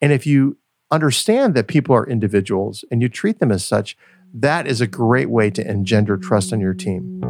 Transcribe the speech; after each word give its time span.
And 0.00 0.12
if 0.12 0.26
you 0.26 0.58
understand 0.92 1.54
that 1.54 1.66
people 1.66 1.92
are 1.92 2.08
individuals 2.08 2.84
and 2.88 3.02
you 3.02 3.08
treat 3.08 3.40
them 3.40 3.50
as 3.50 3.64
such, 3.64 3.96
that 4.32 4.64
is 4.64 4.80
a 4.80 4.86
great 4.86 5.28
way 5.28 5.50
to 5.50 5.68
engender 5.68 6.16
trust 6.16 6.52
on 6.52 6.60
your 6.60 6.72
team. 6.72 7.20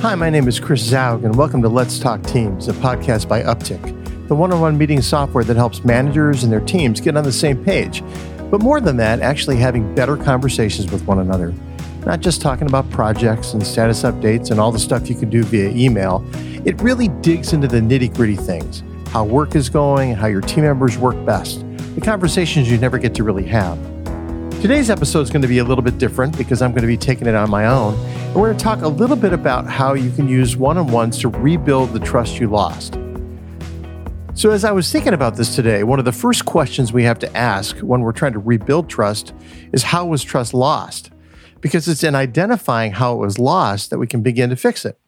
Hi, 0.00 0.14
my 0.14 0.30
name 0.30 0.48
is 0.48 0.58
Chris 0.58 0.90
Zaug, 0.90 1.22
and 1.24 1.36
welcome 1.36 1.60
to 1.60 1.68
Let's 1.68 1.98
Talk 1.98 2.22
Teams, 2.22 2.66
a 2.66 2.72
podcast 2.72 3.28
by 3.28 3.42
Uptick, 3.42 4.28
the 4.28 4.34
one 4.34 4.50
on 4.50 4.62
one 4.62 4.78
meeting 4.78 5.02
software 5.02 5.44
that 5.44 5.56
helps 5.56 5.84
managers 5.84 6.44
and 6.44 6.52
their 6.52 6.60
teams 6.60 6.98
get 6.98 7.14
on 7.14 7.24
the 7.24 7.32
same 7.32 7.62
page. 7.62 8.02
But 8.50 8.62
more 8.62 8.80
than 8.80 8.96
that, 8.96 9.20
actually 9.20 9.56
having 9.56 9.94
better 9.94 10.16
conversations 10.16 10.90
with 10.90 11.06
one 11.06 11.18
another. 11.18 11.52
Not 12.08 12.20
just 12.20 12.40
talking 12.40 12.66
about 12.66 12.88
projects 12.88 13.52
and 13.52 13.66
status 13.66 14.02
updates 14.02 14.50
and 14.50 14.58
all 14.58 14.72
the 14.72 14.78
stuff 14.78 15.10
you 15.10 15.14
can 15.14 15.28
do 15.28 15.42
via 15.42 15.68
email. 15.68 16.24
It 16.64 16.80
really 16.80 17.08
digs 17.08 17.52
into 17.52 17.68
the 17.68 17.80
nitty 17.80 18.14
gritty 18.14 18.34
things 18.34 18.82
how 19.08 19.24
work 19.24 19.54
is 19.54 19.68
going, 19.68 20.14
how 20.14 20.26
your 20.26 20.40
team 20.40 20.64
members 20.64 20.96
work 20.96 21.22
best, 21.26 21.66
the 21.94 22.00
conversations 22.00 22.70
you 22.70 22.78
never 22.78 22.96
get 22.96 23.14
to 23.16 23.24
really 23.24 23.44
have. 23.44 23.78
Today's 24.62 24.88
episode 24.88 25.20
is 25.20 25.28
going 25.28 25.42
to 25.42 25.48
be 25.48 25.58
a 25.58 25.64
little 25.64 25.84
bit 25.84 25.98
different 25.98 26.36
because 26.38 26.62
I'm 26.62 26.70
going 26.70 26.80
to 26.80 26.88
be 26.88 26.96
taking 26.96 27.26
it 27.26 27.34
on 27.34 27.50
my 27.50 27.66
own 27.66 27.94
and 27.94 28.34
we're 28.34 28.48
going 28.48 28.56
to 28.56 28.64
talk 28.64 28.80
a 28.80 28.88
little 28.88 29.14
bit 29.14 29.34
about 29.34 29.66
how 29.66 29.92
you 29.92 30.10
can 30.10 30.30
use 30.30 30.56
one 30.56 30.78
on 30.78 30.90
ones 30.90 31.18
to 31.18 31.28
rebuild 31.28 31.92
the 31.92 32.00
trust 32.00 32.40
you 32.40 32.48
lost. 32.48 32.98
So, 34.32 34.50
as 34.50 34.64
I 34.64 34.72
was 34.72 34.90
thinking 34.90 35.12
about 35.12 35.36
this 35.36 35.54
today, 35.54 35.84
one 35.84 35.98
of 35.98 36.06
the 36.06 36.12
first 36.12 36.46
questions 36.46 36.90
we 36.90 37.04
have 37.04 37.18
to 37.18 37.36
ask 37.36 37.76
when 37.80 38.00
we're 38.00 38.12
trying 38.12 38.32
to 38.32 38.38
rebuild 38.38 38.88
trust 38.88 39.34
is 39.72 39.82
how 39.82 40.06
was 40.06 40.24
trust 40.24 40.54
lost? 40.54 41.10
Because 41.60 41.88
it's 41.88 42.04
in 42.04 42.14
identifying 42.14 42.92
how 42.92 43.14
it 43.14 43.18
was 43.18 43.38
lost 43.38 43.90
that 43.90 43.98
we 43.98 44.06
can 44.06 44.22
begin 44.22 44.50
to 44.50 44.56
fix 44.56 44.84
it. 44.84 44.98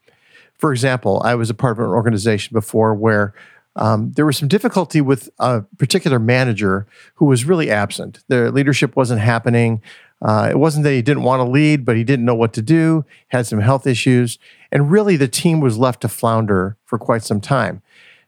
For 0.58 0.72
example, 0.72 1.22
I 1.24 1.34
was 1.34 1.48
a 1.48 1.54
part 1.54 1.78
of 1.78 1.84
an 1.84 1.90
organization 1.90 2.52
before 2.52 2.94
where 2.94 3.34
um, 3.76 4.12
there 4.12 4.26
was 4.26 4.36
some 4.36 4.48
difficulty 4.48 5.00
with 5.00 5.30
a 5.38 5.62
particular 5.78 6.18
manager 6.18 6.86
who 7.14 7.24
was 7.26 7.44
really 7.44 7.70
absent. 7.70 8.22
Their 8.28 8.50
leadership 8.50 8.96
wasn't 8.96 9.20
happening. 9.20 9.80
Uh, 10.20 10.48
it 10.50 10.58
wasn't 10.58 10.84
that 10.84 10.92
he 10.92 11.02
didn't 11.02 11.22
want 11.22 11.40
to 11.40 11.44
lead, 11.44 11.84
but 11.84 11.96
he 11.96 12.04
didn't 12.04 12.24
know 12.24 12.34
what 12.34 12.52
to 12.54 12.62
do, 12.62 13.04
had 13.28 13.46
some 13.46 13.60
health 13.60 13.86
issues, 13.86 14.38
and 14.70 14.90
really 14.90 15.16
the 15.16 15.28
team 15.28 15.60
was 15.60 15.78
left 15.78 16.02
to 16.02 16.08
flounder 16.08 16.76
for 16.84 16.98
quite 16.98 17.22
some 17.22 17.40
time. 17.40 17.80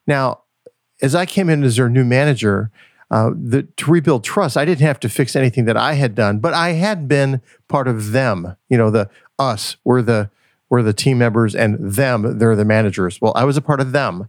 Now, 0.06 0.42
as 1.02 1.14
I 1.14 1.26
came 1.26 1.50
in 1.50 1.64
as 1.64 1.76
their 1.76 1.90
new 1.90 2.04
manager, 2.04 2.70
uh, 3.12 3.30
the, 3.34 3.64
to 3.76 3.90
rebuild 3.90 4.24
trust, 4.24 4.56
I 4.56 4.64
didn't 4.64 4.80
have 4.80 4.98
to 5.00 5.08
fix 5.08 5.36
anything 5.36 5.66
that 5.66 5.76
I 5.76 5.94
had 5.94 6.14
done, 6.14 6.38
but 6.38 6.54
I 6.54 6.72
had 6.72 7.06
been 7.06 7.42
part 7.68 7.86
of 7.86 8.12
them. 8.12 8.56
You 8.68 8.78
know, 8.78 8.90
the 8.90 9.08
us 9.38 9.76
were 9.84 10.02
the 10.02 10.30
were 10.70 10.82
the 10.82 10.94
team 10.94 11.18
members, 11.18 11.54
and 11.54 11.78
them 11.78 12.38
they're 12.38 12.56
the 12.56 12.64
managers. 12.64 13.20
Well, 13.20 13.34
I 13.36 13.44
was 13.44 13.58
a 13.58 13.62
part 13.62 13.80
of 13.80 13.92
them, 13.92 14.28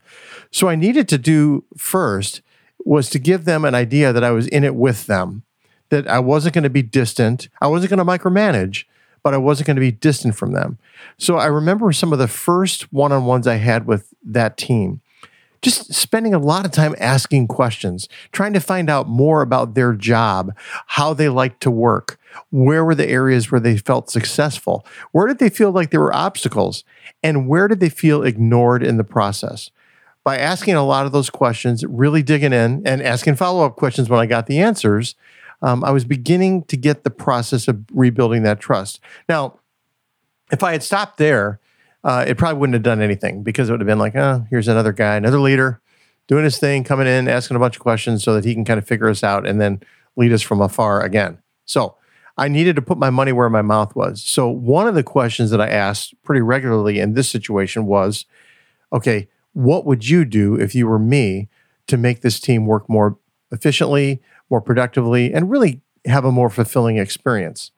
so 0.51 0.67
I 0.67 0.75
needed 0.75 1.07
to 1.09 1.17
do 1.17 1.63
first 1.77 2.41
was 2.85 3.09
to 3.11 3.19
give 3.19 3.45
them 3.45 3.63
an 3.63 3.73
idea 3.73 4.11
that 4.11 4.25
I 4.25 4.31
was 4.31 4.47
in 4.47 4.65
it 4.65 4.75
with 4.75 5.07
them 5.07 5.43
that 5.89 6.07
I 6.07 6.19
wasn't 6.19 6.55
going 6.55 6.63
to 6.63 6.69
be 6.69 6.81
distant. 6.81 7.47
I 7.61 7.67
wasn't 7.67 7.91
going 7.91 8.05
to 8.05 8.05
micromanage, 8.05 8.85
but 9.21 9.33
I 9.33 9.37
wasn't 9.37 9.67
going 9.67 9.75
to 9.75 9.81
be 9.81 9.91
distant 9.91 10.35
from 10.35 10.51
them. 10.51 10.79
So 11.17 11.37
I 11.37 11.45
remember 11.45 11.93
some 11.93 12.11
of 12.11 12.19
the 12.19 12.27
first 12.27 12.91
one 12.91 13.11
on 13.11 13.25
ones 13.25 13.47
I 13.47 13.55
had 13.55 13.85
with 13.85 14.13
that 14.25 14.57
team. 14.57 15.01
Just 15.63 15.93
spending 15.93 16.33
a 16.33 16.39
lot 16.39 16.65
of 16.65 16.71
time 16.71 16.93
asking 16.99 17.47
questions, 17.47 18.07
trying 18.31 18.53
to 18.53 18.59
find 18.59 18.89
out 18.89 19.07
more 19.07 19.41
about 19.41 19.73
their 19.73 19.93
job, 19.93 20.53
how 20.87 21.13
they 21.13 21.29
like 21.29 21.59
to 21.61 21.71
work, 21.71 22.19
where 22.51 22.85
were 22.85 22.93
the 22.93 23.09
areas 23.09 23.51
where 23.51 23.61
they 23.61 23.77
felt 23.77 24.11
successful, 24.11 24.85
where 25.11 25.25
did 25.25 25.39
they 25.39 25.49
feel 25.49 25.71
like 25.71 25.89
there 25.89 26.01
were 26.01 26.15
obstacles, 26.15 26.83
and 27.23 27.47
where 27.47 27.67
did 27.67 27.79
they 27.79 27.89
feel 27.89 28.23
ignored 28.23 28.83
in 28.83 28.97
the 28.97 29.03
process 29.03 29.71
by 30.23 30.37
asking 30.37 30.75
a 30.75 30.85
lot 30.85 31.05
of 31.05 31.11
those 31.11 31.29
questions, 31.29 31.83
really 31.85 32.23
digging 32.23 32.53
in 32.53 32.81
and 32.85 33.01
asking 33.01 33.35
follow 33.35 33.65
up 33.65 33.75
questions 33.75 34.09
when 34.09 34.19
I 34.19 34.25
got 34.25 34.47
the 34.47 34.59
answers, 34.59 35.15
um, 35.61 35.83
I 35.83 35.91
was 35.91 36.05
beginning 36.05 36.63
to 36.63 36.77
get 36.77 37.03
the 37.03 37.09
process 37.09 37.67
of 37.67 37.83
rebuilding 37.93 38.43
that 38.43 38.59
trust. 38.59 38.99
Now, 39.27 39.59
if 40.51 40.63
I 40.63 40.73
had 40.73 40.83
stopped 40.83 41.17
there, 41.17 41.59
uh, 42.03 42.25
it 42.27 42.37
probably 42.37 42.59
wouldn't 42.59 42.73
have 42.73 42.83
done 42.83 43.01
anything 43.01 43.43
because 43.43 43.69
it 43.69 43.71
would 43.71 43.81
have 43.81 43.87
been 43.87 43.99
like, 43.99 44.15
oh, 44.15 44.45
here's 44.49 44.67
another 44.67 44.91
guy, 44.91 45.15
another 45.15 45.39
leader 45.39 45.81
doing 46.27 46.43
his 46.43 46.57
thing, 46.57 46.83
coming 46.83 47.07
in, 47.07 47.27
asking 47.27 47.57
a 47.57 47.59
bunch 47.59 47.75
of 47.75 47.81
questions 47.81 48.23
so 48.23 48.33
that 48.33 48.45
he 48.45 48.53
can 48.53 48.65
kind 48.65 48.77
of 48.77 48.87
figure 48.87 49.09
us 49.09 49.23
out 49.23 49.45
and 49.45 49.59
then 49.59 49.81
lead 50.15 50.31
us 50.31 50.41
from 50.41 50.61
afar 50.61 51.01
again. 51.01 51.37
So 51.65 51.97
I 52.37 52.47
needed 52.47 52.75
to 52.77 52.81
put 52.81 52.97
my 52.97 53.09
money 53.09 53.31
where 53.31 53.49
my 53.49 53.61
mouth 53.61 53.95
was. 53.95 54.23
So 54.23 54.47
one 54.47 54.87
of 54.87 54.95
the 54.95 55.03
questions 55.03 55.51
that 55.51 55.61
I 55.61 55.69
asked 55.69 56.13
pretty 56.23 56.41
regularly 56.41 56.99
in 56.99 57.13
this 57.13 57.29
situation 57.29 57.85
was, 57.85 58.25
okay, 58.91 59.27
what 59.53 59.85
would 59.85 60.07
you 60.07 60.25
do 60.25 60.55
if 60.55 60.73
you 60.73 60.87
were 60.87 60.99
me 60.99 61.49
to 61.87 61.97
make 61.97 62.21
this 62.21 62.39
team 62.39 62.65
work 62.65 62.89
more 62.89 63.17
efficiently, 63.51 64.21
more 64.49 64.61
productively, 64.61 65.33
and 65.33 65.49
really 65.49 65.81
have 66.05 66.25
a 66.25 66.31
more 66.31 66.49
fulfilling 66.49 66.97
experience. 66.97 67.71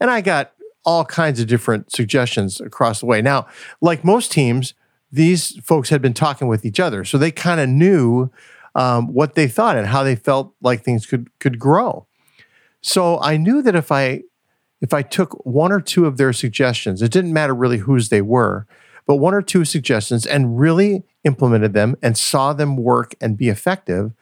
And 0.00 0.10
I 0.10 0.20
got 0.20 0.52
all 0.84 1.04
kinds 1.04 1.40
of 1.40 1.46
different 1.46 1.90
suggestions 1.92 2.60
across 2.60 3.00
the 3.00 3.06
way. 3.06 3.22
Now, 3.22 3.46
like 3.80 4.04
most 4.04 4.30
teams, 4.30 4.74
these 5.10 5.58
folks 5.62 5.88
had 5.88 6.02
been 6.02 6.14
talking 6.14 6.48
with 6.48 6.64
each 6.64 6.80
other, 6.80 7.04
so 7.04 7.18
they 7.18 7.30
kind 7.30 7.60
of 7.60 7.68
knew 7.68 8.30
um, 8.74 9.12
what 9.12 9.34
they 9.34 9.46
thought 9.46 9.76
and 9.76 9.86
how 9.86 10.02
they 10.02 10.16
felt 10.16 10.54
like 10.60 10.82
things 10.82 11.06
could 11.06 11.30
could 11.38 11.58
grow. 11.58 12.06
So 12.80 13.20
I 13.20 13.36
knew 13.36 13.62
that 13.62 13.74
if 13.74 13.90
I 13.92 14.22
if 14.80 14.92
I 14.92 15.02
took 15.02 15.44
one 15.46 15.72
or 15.72 15.80
two 15.80 16.04
of 16.06 16.16
their 16.16 16.32
suggestions, 16.32 17.00
it 17.00 17.10
didn't 17.10 17.32
matter 17.32 17.54
really 17.54 17.78
whose 17.78 18.08
they 18.08 18.20
were, 18.20 18.66
but 19.06 19.16
one 19.16 19.32
or 19.32 19.42
two 19.42 19.64
suggestions 19.64 20.26
and 20.26 20.58
really 20.58 21.04
implemented 21.24 21.72
them 21.72 21.96
and 22.02 22.18
saw 22.18 22.52
them 22.52 22.76
work 22.76 23.14
and 23.20 23.38
be 23.38 23.48
effective, 23.48 24.12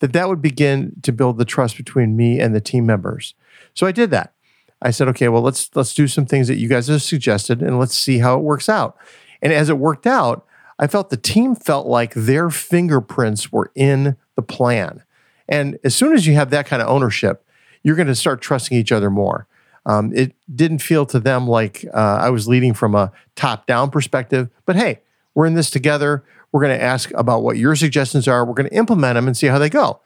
that 0.00 0.12
that 0.12 0.28
would 0.28 0.42
begin 0.42 0.92
to 1.02 1.12
build 1.12 1.38
the 1.38 1.44
trust 1.44 1.76
between 1.76 2.16
me 2.16 2.38
and 2.38 2.54
the 2.54 2.60
team 2.60 2.84
members. 2.84 3.34
So 3.72 3.86
I 3.86 3.92
did 3.92 4.10
that. 4.10 4.34
I 4.82 4.90
said, 4.90 5.08
okay, 5.08 5.28
well, 5.28 5.42
let's 5.42 5.70
let's 5.74 5.94
do 5.94 6.08
some 6.08 6.26
things 6.26 6.48
that 6.48 6.56
you 6.56 6.68
guys 6.68 6.88
have 6.88 7.02
suggested 7.02 7.62
and 7.62 7.78
let's 7.78 7.96
see 7.96 8.18
how 8.18 8.38
it 8.38 8.42
works 8.42 8.68
out. 8.68 8.96
And 9.42 9.52
as 9.52 9.68
it 9.68 9.78
worked 9.78 10.06
out, 10.06 10.46
I 10.78 10.86
felt 10.86 11.10
the 11.10 11.16
team 11.16 11.54
felt 11.54 11.86
like 11.86 12.14
their 12.14 12.50
fingerprints 12.50 13.52
were 13.52 13.70
in 13.74 14.16
the 14.36 14.42
plan. 14.42 15.02
And 15.48 15.78
as 15.84 15.94
soon 15.94 16.14
as 16.14 16.26
you 16.26 16.34
have 16.34 16.50
that 16.50 16.66
kind 16.66 16.80
of 16.80 16.88
ownership, 16.88 17.44
you're 17.82 17.96
going 17.96 18.08
to 18.08 18.14
start 18.14 18.40
trusting 18.40 18.76
each 18.76 18.92
other 18.92 19.10
more. 19.10 19.46
Um, 19.86 20.12
it 20.14 20.34
didn't 20.54 20.78
feel 20.78 21.06
to 21.06 21.18
them 21.18 21.46
like 21.48 21.84
uh, 21.92 22.18
I 22.20 22.30
was 22.30 22.46
leading 22.46 22.74
from 22.74 22.94
a 22.94 23.12
top 23.34 23.66
down 23.66 23.90
perspective, 23.90 24.48
but 24.66 24.76
hey, 24.76 25.00
we're 25.34 25.46
in 25.46 25.54
this 25.54 25.70
together. 25.70 26.24
We're 26.52 26.60
going 26.60 26.78
to 26.78 26.82
ask 26.82 27.10
about 27.14 27.42
what 27.42 27.56
your 27.56 27.76
suggestions 27.76 28.28
are. 28.28 28.44
We're 28.44 28.54
going 28.54 28.68
to 28.68 28.76
implement 28.76 29.14
them 29.14 29.26
and 29.26 29.36
see 29.36 29.46
how 29.46 29.58
they 29.58 29.70
go. 29.70 30.00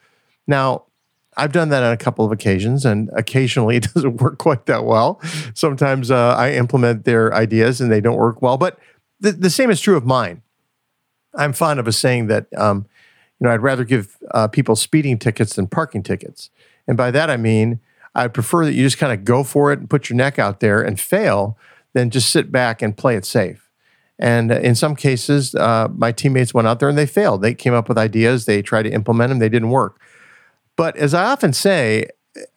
Now, 0.47 0.85
I've 1.37 1.51
done 1.51 1.69
that 1.69 1.83
on 1.83 1.91
a 1.91 1.97
couple 1.97 2.25
of 2.25 2.31
occasions, 2.31 2.85
and 2.85 3.09
occasionally 3.15 3.75
it 3.77 3.87
doesn't 3.93 4.17
work 4.17 4.37
quite 4.37 4.65
that 4.65 4.85
well. 4.85 5.21
Sometimes 5.53 6.11
uh, 6.11 6.35
I 6.35 6.53
implement 6.53 7.05
their 7.05 7.33
ideas 7.33 7.81
and 7.81 7.91
they 7.91 8.01
don't 8.01 8.17
work 8.17 8.41
well, 8.41 8.57
but 8.57 8.79
the, 9.19 9.31
the 9.31 9.49
same 9.49 9.69
is 9.69 9.81
true 9.81 9.97
of 9.97 10.05
mine. 10.05 10.41
I'm 11.33 11.53
fond 11.53 11.79
of 11.79 11.87
a 11.87 11.91
saying 11.91 12.27
that, 12.27 12.47
um, 12.57 12.85
you 13.39 13.45
know, 13.45 13.53
I'd 13.53 13.61
rather 13.61 13.83
give 13.83 14.17
uh, 14.31 14.47
people 14.47 14.75
speeding 14.75 15.19
tickets 15.19 15.55
than 15.55 15.67
parking 15.67 16.03
tickets. 16.03 16.49
And 16.87 16.95
by 16.95 17.11
that, 17.11 17.29
I 17.29 17.37
mean, 17.37 17.79
I 18.13 18.27
prefer 18.29 18.65
that 18.65 18.73
you 18.73 18.83
just 18.83 18.97
kind 18.97 19.11
of 19.11 19.25
go 19.25 19.43
for 19.43 19.73
it 19.73 19.79
and 19.79 19.89
put 19.89 20.09
your 20.09 20.15
neck 20.15 20.39
out 20.39 20.61
there 20.61 20.81
and 20.81 20.99
fail 20.99 21.57
than 21.93 22.09
just 22.09 22.29
sit 22.29 22.51
back 22.51 22.81
and 22.81 22.95
play 22.95 23.15
it 23.15 23.25
safe. 23.25 23.69
And 24.17 24.51
in 24.51 24.75
some 24.75 24.95
cases, 24.95 25.53
uh, 25.55 25.89
my 25.93 26.13
teammates 26.13 26.53
went 26.53 26.67
out 26.67 26.79
there 26.79 26.87
and 26.87 26.97
they 26.97 27.05
failed. 27.05 27.41
They 27.41 27.53
came 27.53 27.73
up 27.73 27.89
with 27.89 27.97
ideas, 27.97 28.45
they 28.45 28.61
tried 28.61 28.83
to 28.83 28.91
implement 28.91 29.29
them, 29.29 29.39
they 29.39 29.49
didn't 29.49 29.69
work. 29.69 29.99
But 30.75 30.97
as 30.97 31.13
I 31.13 31.25
often 31.25 31.53
say, 31.53 32.07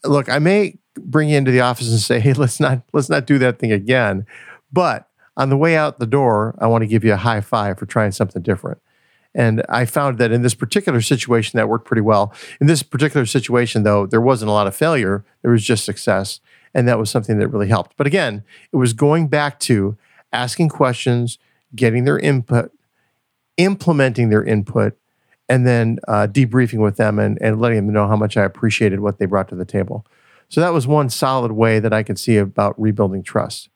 look, 0.05 0.29
I 0.29 0.39
may 0.39 0.79
bring 0.97 1.29
you 1.29 1.37
into 1.37 1.51
the 1.51 1.61
office 1.61 1.91
and 1.91 2.01
say, 2.01 2.21
"Hey, 2.21 2.33
let's 2.33 2.61
not 2.61 2.83
let's 2.93 3.09
not 3.09 3.27
do 3.27 3.39
that 3.39 3.59
thing 3.59 3.73
again." 3.73 4.27
But 4.73 5.09
on 5.37 5.51
the 5.51 5.57
way 5.57 5.77
out 5.77 5.99
the 5.99 6.07
door, 6.07 6.57
I 6.59 6.67
want 6.67 6.83
to 6.83 6.89
give 6.89 7.05
you 7.05 7.13
a 7.13 7.17
high 7.17 7.41
five 7.41 7.79
for 7.79 7.87
trying 7.87 8.13
something 8.13 8.43
different. 8.43 8.79
And 9.35 9.63
I 9.69 9.85
found 9.85 10.19
that 10.19 10.33
in 10.33 10.43
this 10.43 10.55
particular 10.55 11.01
situation, 11.01 11.59
that 11.59 11.69
worked 11.69 11.87
pretty 11.87 12.01
well. 12.01 12.33
In 12.61 12.67
this 12.67 12.83
particular 12.83 13.27
situation, 13.27 13.83
though, 13.85 14.07
there 14.07 14.21
wasn't 14.21 14.49
a 14.49 14.53
lot 14.53 14.67
of 14.67 14.75
failure; 14.75 15.25
there 15.43 15.53
was 15.53 15.63
just 15.65 15.85
success, 15.85 16.41
and 16.75 16.89
that 16.89 16.99
was 16.99 17.11
something 17.11 17.39
that 17.39 17.49
really 17.49 17.69
helped. 17.69 17.97
But 17.97 18.07
again, 18.07 18.43
it 18.73 18.77
was 18.77 18.93
going 18.93 19.29
back 19.29 19.61
to 19.61 19.97
asking 20.33 20.71
questions, 20.71 21.39
getting 21.75 22.05
their 22.05 22.19
input, 22.19 22.73
implementing 23.57 24.31
their 24.31 24.45
input, 24.45 24.97
and 25.49 25.67
then 25.67 25.99
uh, 26.07 26.27
debriefing 26.31 26.81
with 26.81 26.97
them 26.97 27.19
and, 27.19 27.39
and 27.41 27.61
letting 27.61 27.77
them 27.77 27.93
know 27.93 28.07
how 28.07 28.17
much 28.17 28.37
I 28.37 28.45
appreciated 28.45 29.01
what 29.01 29.19
they 29.19 29.27
brought 29.27 29.49
to 29.49 29.55
the 29.55 29.65
table. 29.65 30.05
So 30.49 30.61
that 30.61 30.73
was 30.73 30.87
one 30.87 31.11
solid 31.11 31.53
way 31.53 31.79
that 31.79 31.93
I 31.93 32.03
could 32.03 32.19
see 32.19 32.37
about 32.37 32.81
rebuilding 32.81 33.23
trust. 33.23 33.69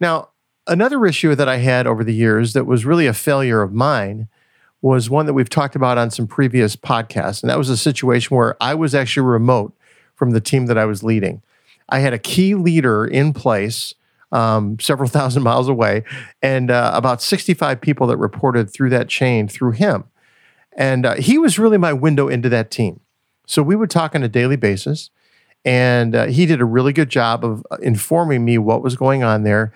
Now, 0.00 0.30
another 0.66 1.04
issue 1.06 1.34
that 1.34 1.48
I 1.48 1.56
had 1.56 1.86
over 1.86 2.04
the 2.04 2.14
years 2.14 2.52
that 2.52 2.66
was 2.66 2.84
really 2.84 3.06
a 3.06 3.14
failure 3.14 3.62
of 3.62 3.72
mine 3.72 4.28
was 4.80 5.10
one 5.10 5.26
that 5.26 5.34
we've 5.34 5.50
talked 5.50 5.74
about 5.74 5.98
on 5.98 6.10
some 6.10 6.26
previous 6.26 6.76
podcasts. 6.76 7.42
And 7.42 7.50
that 7.50 7.58
was 7.58 7.68
a 7.68 7.76
situation 7.76 8.36
where 8.36 8.56
I 8.62 8.74
was 8.74 8.94
actually 8.94 9.26
remote 9.26 9.74
from 10.14 10.30
the 10.30 10.40
team 10.40 10.66
that 10.66 10.78
I 10.78 10.84
was 10.84 11.02
leading. 11.02 11.42
I 11.88 12.00
had 12.00 12.12
a 12.12 12.18
key 12.18 12.54
leader 12.54 13.06
in 13.06 13.32
place 13.32 13.94
um, 14.30 14.78
several 14.78 15.08
thousand 15.08 15.42
miles 15.42 15.68
away, 15.68 16.04
and 16.42 16.70
uh, 16.70 16.92
about 16.94 17.22
65 17.22 17.80
people 17.80 18.06
that 18.08 18.18
reported 18.18 18.70
through 18.70 18.90
that 18.90 19.08
chain 19.08 19.48
through 19.48 19.72
him. 19.72 20.04
And 20.78 21.04
uh, 21.04 21.14
he 21.16 21.38
was 21.38 21.58
really 21.58 21.76
my 21.76 21.92
window 21.92 22.28
into 22.28 22.48
that 22.50 22.70
team. 22.70 23.00
So 23.46 23.62
we 23.62 23.74
would 23.74 23.90
talk 23.90 24.14
on 24.14 24.22
a 24.22 24.28
daily 24.28 24.56
basis, 24.56 25.10
and 25.64 26.14
uh, 26.14 26.26
he 26.26 26.46
did 26.46 26.60
a 26.60 26.64
really 26.64 26.92
good 26.92 27.08
job 27.10 27.44
of 27.44 27.66
uh, 27.70 27.78
informing 27.82 28.44
me 28.44 28.58
what 28.58 28.80
was 28.80 28.94
going 28.94 29.24
on 29.24 29.42
there. 29.42 29.74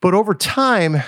But 0.00 0.12
over 0.12 0.34
time, 0.34 1.02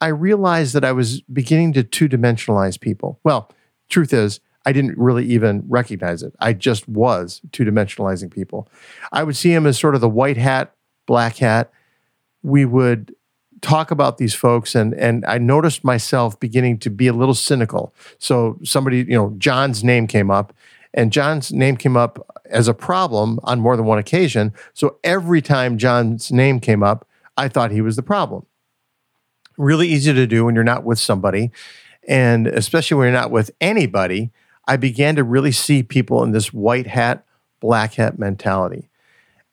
I 0.00 0.08
realized 0.08 0.74
that 0.74 0.84
I 0.84 0.92
was 0.92 1.22
beginning 1.22 1.72
to 1.74 1.82
two 1.82 2.08
dimensionalize 2.08 2.78
people. 2.78 3.18
Well, 3.24 3.50
truth 3.88 4.12
is, 4.12 4.40
I 4.66 4.72
didn't 4.72 4.98
really 4.98 5.24
even 5.26 5.64
recognize 5.68 6.22
it. 6.22 6.34
I 6.38 6.52
just 6.52 6.88
was 6.88 7.40
two 7.52 7.64
dimensionalizing 7.64 8.30
people. 8.30 8.68
I 9.12 9.22
would 9.22 9.36
see 9.36 9.52
him 9.52 9.66
as 9.66 9.78
sort 9.78 9.94
of 9.94 10.00
the 10.02 10.08
white 10.10 10.36
hat, 10.36 10.74
black 11.06 11.36
hat. 11.36 11.72
We 12.42 12.66
would 12.66 13.14
talk 13.66 13.90
about 13.90 14.18
these 14.18 14.34
folks 14.34 14.74
and 14.74 14.94
and 14.94 15.24
I 15.26 15.38
noticed 15.38 15.82
myself 15.82 16.38
beginning 16.38 16.78
to 16.78 16.90
be 16.90 17.08
a 17.08 17.12
little 17.12 17.34
cynical. 17.34 17.92
So 18.18 18.58
somebody, 18.62 18.98
you 18.98 19.16
know, 19.16 19.34
John's 19.38 19.82
name 19.82 20.06
came 20.06 20.30
up 20.30 20.52
and 20.94 21.12
John's 21.12 21.52
name 21.52 21.76
came 21.76 21.96
up 21.96 22.24
as 22.46 22.68
a 22.68 22.74
problem 22.74 23.40
on 23.42 23.60
more 23.60 23.76
than 23.76 23.84
one 23.84 23.98
occasion. 23.98 24.52
So 24.72 24.98
every 25.02 25.42
time 25.42 25.78
John's 25.78 26.30
name 26.30 26.60
came 26.60 26.82
up, 26.82 27.08
I 27.36 27.48
thought 27.48 27.72
he 27.72 27.80
was 27.80 27.96
the 27.96 28.02
problem. 28.02 28.46
Really 29.58 29.88
easy 29.88 30.12
to 30.14 30.26
do 30.26 30.44
when 30.44 30.54
you're 30.54 30.62
not 30.62 30.84
with 30.84 30.98
somebody 30.98 31.50
and 32.06 32.46
especially 32.46 32.98
when 32.98 33.06
you're 33.06 33.20
not 33.20 33.32
with 33.32 33.50
anybody 33.60 34.30
I 34.66 34.76
began 34.76 35.16
to 35.16 35.24
really 35.24 35.52
see 35.52 35.82
people 35.82 36.22
in 36.22 36.32
this 36.32 36.52
white 36.52 36.86
hat, 36.86 37.24
black 37.60 37.94
hat 37.94 38.18
mentality, 38.18 38.88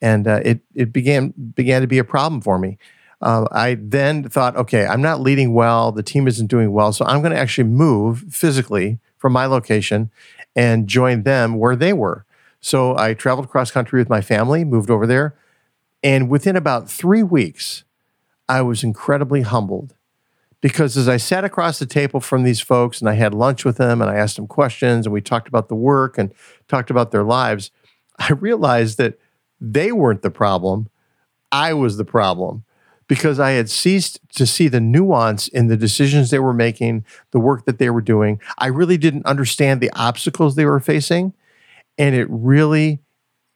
and 0.02 0.28
uh, 0.28 0.42
it 0.44 0.62
it 0.74 0.92
began 0.92 1.34
began 1.56 1.82
to 1.82 1.88
be 1.88 2.00
a 2.00 2.04
problem 2.04 2.42
for 2.42 2.58
me. 2.58 2.78
Uh, 3.24 3.48
I 3.54 3.76
then 3.76 4.28
thought, 4.28 4.58
okay, 4.58 4.86
I'm 4.86 5.02
not 5.02 5.22
leading 5.22 5.54
well. 5.54 5.94
The 5.94 6.04
team 6.04 6.28
isn't 6.28 6.48
doing 6.48 6.74
well, 6.74 6.92
so 6.92 7.06
I'm 7.06 7.22
going 7.22 7.32
to 7.32 7.40
actually 7.40 7.70
move 7.70 8.26
physically 8.30 9.00
from 9.18 9.32
my 9.32 9.46
location 9.46 10.12
and 10.58 10.88
join 10.88 11.24
them 11.24 11.58
where 11.58 11.78
they 11.78 11.94
were. 11.94 12.26
So 12.60 12.98
I 12.98 13.14
traveled 13.14 13.50
cross 13.50 13.72
country 13.72 13.98
with 13.98 14.10
my 14.10 14.20
family, 14.20 14.66
moved 14.66 14.90
over 14.90 15.08
there, 15.08 15.36
and 16.04 16.30
within 16.30 16.58
about 16.58 16.92
three 16.92 17.24
weeks, 17.24 17.86
I 18.50 18.62
was 18.62 18.84
incredibly 18.84 19.42
humbled 19.42 19.96
because 20.60 20.98
as 20.98 21.08
I 21.08 21.16
sat 21.16 21.46
across 21.46 21.80
the 21.80 21.86
table 21.86 22.20
from 22.20 22.44
these 22.44 22.60
folks 22.60 23.00
and 23.00 23.10
I 23.10 23.14
had 23.14 23.34
lunch 23.34 23.64
with 23.64 23.78
them 23.78 24.02
and 24.02 24.12
I 24.12 24.16
asked 24.16 24.36
them 24.36 24.48
questions 24.48 25.06
and 25.06 25.14
we 25.14 25.22
talked 25.22 25.48
about 25.48 25.70
the 25.70 25.76
work 25.76 26.18
and 26.18 26.34
talked 26.68 26.90
about 26.90 27.12
their 27.12 27.24
lives, 27.24 27.72
I 28.20 28.34
realized 28.34 28.98
that 28.98 29.18
they 29.62 29.94
weren't 29.94 30.24
the 30.24 30.30
problem. 30.30 30.90
I 31.54 31.74
was 31.74 31.96
the 31.96 32.06
problem 32.06 32.66
because 33.14 33.40
I 33.40 33.52
had 33.52 33.70
ceased 33.70 34.20
to 34.38 34.48
see 34.48 34.68
the 34.68 34.80
nuance 34.80 35.48
in 35.48 35.68
the 35.68 35.78
decisions 35.78 36.32
they 36.32 36.40
were 36.40 36.52
making, 36.52 37.06
the 37.30 37.40
work 37.40 37.66
that 37.66 37.78
they 37.78 37.92
were 37.92 38.02
doing. 38.02 38.42
I 38.58 38.66
really 38.66 38.98
didn't 38.98 39.28
understand 39.28 39.82
the 39.82 39.92
obstacles 39.92 40.56
they 40.56 40.66
were 40.66 40.80
facing. 40.80 41.36
And 41.96 42.16
it 42.16 42.26
really 42.28 43.02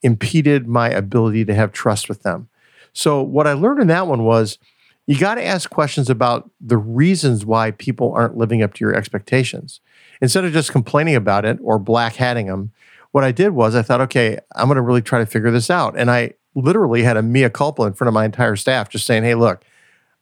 impeded 0.03 0.67
my 0.67 0.89
ability 0.89 1.43
to 1.45 1.55
have 1.55 1.71
trust 1.71 2.07
with 2.07 2.21
them. 2.21 2.49
So, 2.93 3.23
what 3.23 3.47
I 3.47 3.53
learned 3.53 3.81
in 3.81 3.87
that 3.87 4.05
one 4.05 4.25
was 4.25 4.59
you 5.07 5.17
got 5.17 5.35
to 5.35 5.43
ask 5.43 5.71
questions 5.71 6.07
about 6.07 6.51
the 6.61 6.77
reasons 6.77 7.43
why 7.43 7.71
people 7.71 8.13
aren't 8.13 8.37
living 8.37 8.61
up 8.61 8.75
to 8.75 8.85
your 8.85 8.93
expectations. 8.93 9.79
Instead 10.21 10.45
of 10.45 10.53
just 10.53 10.71
complaining 10.71 11.15
about 11.15 11.45
it 11.45 11.57
or 11.63 11.79
black 11.79 12.13
hatting 12.17 12.45
them, 12.45 12.73
what 13.11 13.23
I 13.23 13.31
did 13.31 13.53
was 13.53 13.73
I 13.73 13.81
thought, 13.81 14.01
okay, 14.01 14.37
I'm 14.55 14.67
going 14.67 14.75
to 14.75 14.83
really 14.83 15.01
try 15.01 15.17
to 15.17 15.25
figure 15.25 15.49
this 15.49 15.71
out. 15.71 15.97
And 15.97 16.11
I 16.11 16.33
literally 16.61 17.03
had 17.03 17.17
a 17.17 17.21
mea 17.21 17.49
culpa 17.49 17.83
in 17.83 17.93
front 17.93 18.07
of 18.07 18.13
my 18.13 18.25
entire 18.25 18.55
staff, 18.55 18.89
just 18.89 19.05
saying, 19.05 19.23
hey, 19.23 19.35
look, 19.35 19.63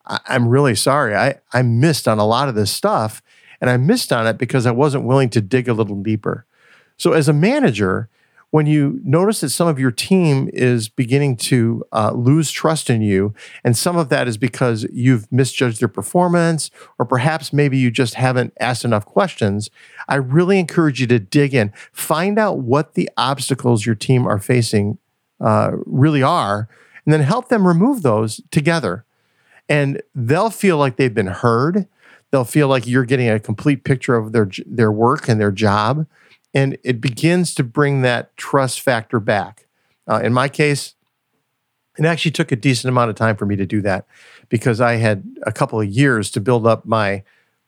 I- 0.05 0.19
I'm 0.27 0.47
really 0.47 0.75
sorry. 0.75 1.15
I, 1.15 1.39
I 1.53 1.61
missed 1.61 2.07
on 2.07 2.19
a 2.19 2.25
lot 2.25 2.49
of 2.49 2.55
this 2.55 2.71
stuff. 2.71 3.21
And 3.61 3.69
I 3.69 3.77
missed 3.77 4.11
on 4.11 4.27
it 4.27 4.37
because 4.37 4.65
I 4.65 4.71
wasn't 4.71 5.05
willing 5.05 5.29
to 5.29 5.41
dig 5.41 5.67
a 5.69 5.73
little 5.73 5.95
deeper. 5.95 6.45
So, 6.97 7.13
as 7.13 7.27
a 7.29 7.33
manager, 7.33 8.09
when 8.51 8.65
you 8.65 8.99
notice 9.03 9.41
that 9.41 9.49
some 9.49 9.67
of 9.67 9.79
your 9.79 9.91
team 9.91 10.49
is 10.53 10.87
beginning 10.87 11.35
to 11.37 11.83
uh, 11.91 12.11
lose 12.11 12.51
trust 12.51 12.89
in 12.89 13.01
you, 13.01 13.33
and 13.63 13.75
some 13.75 13.97
of 13.97 14.09
that 14.09 14.27
is 14.27 14.37
because 14.37 14.85
you've 14.93 15.29
misjudged 15.31 15.81
their 15.81 15.87
performance, 15.87 16.69
or 16.99 17.05
perhaps 17.05 17.51
maybe 17.51 17.77
you 17.77 17.91
just 17.91 18.13
haven't 18.15 18.53
asked 18.59 18.85
enough 18.85 19.05
questions, 19.05 19.69
I 20.07 20.15
really 20.15 20.59
encourage 20.59 21.01
you 21.01 21.07
to 21.07 21.19
dig 21.19 21.53
in. 21.53 21.73
Find 21.91 22.37
out 22.37 22.59
what 22.59 22.93
the 22.93 23.09
obstacles 23.17 23.85
your 23.85 23.95
team 23.95 24.27
are 24.27 24.39
facing 24.39 24.99
uh, 25.45 25.71
really 25.85 26.21
are, 26.21 26.67
and 27.05 27.13
then 27.13 27.21
help 27.21 27.47
them 27.47 27.65
remove 27.65 28.01
those 28.01 28.41
together. 28.51 29.05
And 29.69 30.01
they'll 30.13 30.49
feel 30.49 30.77
like 30.77 30.97
they've 30.97 31.13
been 31.13 31.27
heard. 31.27 31.87
They'll 32.31 32.43
feel 32.43 32.67
like 32.67 32.85
you're 32.85 33.05
getting 33.05 33.29
a 33.29 33.39
complete 33.39 33.85
picture 33.85 34.15
of 34.15 34.33
their 34.33 34.49
their 34.65 34.91
work 34.91 35.29
and 35.29 35.39
their 35.39 35.51
job 35.51 36.05
and 36.55 36.77
it 36.83 37.01
begins 37.01 37.53
to 37.55 37.63
bring 37.63 38.01
that 38.01 38.35
trust 38.37 38.79
factor 38.79 39.19
back. 39.19 39.67
Uh, 40.07 40.21
in 40.23 40.33
my 40.33 40.47
case, 40.47 40.95
it 41.99 42.05
actually 42.05 42.31
took 42.31 42.51
a 42.51 42.55
decent 42.55 42.89
amount 42.89 43.09
of 43.09 43.17
time 43.17 43.35
for 43.35 43.45
me 43.45 43.57
to 43.57 43.65
do 43.65 43.81
that 43.81 44.07
because 44.47 44.79
I 44.79 44.95
had 44.95 45.23
a 45.43 45.51
couple 45.51 45.79
of 45.79 45.87
years 45.87 46.31
to 46.31 46.39
build 46.39 46.65
up 46.65 46.85
my 46.85 47.23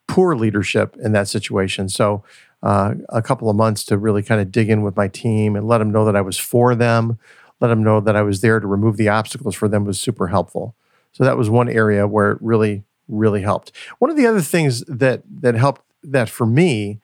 poor 0.08 0.36
leadership 0.36 0.96
in 1.04 1.12
that 1.12 1.28
situation. 1.28 1.90
So, 1.90 2.24
uh, 2.64 2.96
a 3.10 3.22
couple 3.22 3.50
of 3.50 3.56
months 3.56 3.84
to 3.86 3.98
really 3.98 4.24
kind 4.24 4.42
of 4.42 4.52
dig 4.52 4.70
in 4.70 4.82
with 4.82 4.96
my 4.96 5.08
team 5.08 5.56
and 5.56 5.68
let 5.68 5.78
them 5.78 5.92
know 5.92 6.06
that 6.06 6.16
I 6.16 6.22
was 6.22 6.38
for 6.38 6.74
them, 6.74 7.20
let 7.60 7.70
them 7.70 7.84
know 7.84 8.00
that 8.00 8.16
I 8.16 8.22
was 8.22 8.42
there 8.42 8.60
to 8.60 8.68
remove 8.68 8.98
the 8.98 9.10
obstacles 9.10 9.56
for 9.56 9.68
them 9.68 9.86
was 9.86 10.00
super 10.00 10.28
helpful. 10.28 10.76
So 11.12 11.24
that 11.24 11.38
was 11.38 11.50
one 11.50 11.70
area 11.70 12.08
where 12.08 12.32
it 12.32 12.38
really, 12.42 12.84
really 13.08 13.42
helped. 13.42 13.72
One 14.00 14.12
of 14.12 14.18
the 14.18 14.28
other 14.28 14.42
things 14.42 14.82
that 14.82 15.24
that 15.42 15.56
helped 15.56 15.82
that 16.04 16.30
for 16.30 16.46
me 16.46 17.00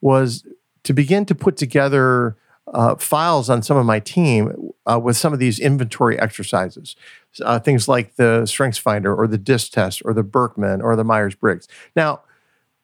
was 0.00 0.46
to 0.84 0.92
begin 0.92 1.26
to 1.26 1.34
put 1.34 1.56
together 1.56 2.36
uh, 2.72 2.96
files 2.96 3.48
on 3.50 3.62
some 3.62 3.76
of 3.76 3.86
my 3.86 4.00
team 4.00 4.72
uh, 4.90 4.98
with 4.98 5.16
some 5.16 5.32
of 5.32 5.38
these 5.38 5.58
inventory 5.58 6.18
exercises, 6.18 6.96
uh, 7.42 7.58
things 7.58 7.88
like 7.88 8.16
the 8.16 8.46
Strengths 8.46 8.78
Finder 8.78 9.14
or 9.14 9.26
the 9.26 9.38
DISC 9.38 9.72
test 9.72 10.02
or 10.04 10.12
the 10.12 10.22
Birkman 10.22 10.82
or 10.82 10.96
the 10.96 11.04
Myers 11.04 11.34
Briggs. 11.34 11.66
Now, 11.96 12.22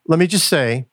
let 0.06 0.18
me 0.18 0.26
just 0.26 0.48
say, 0.48 0.86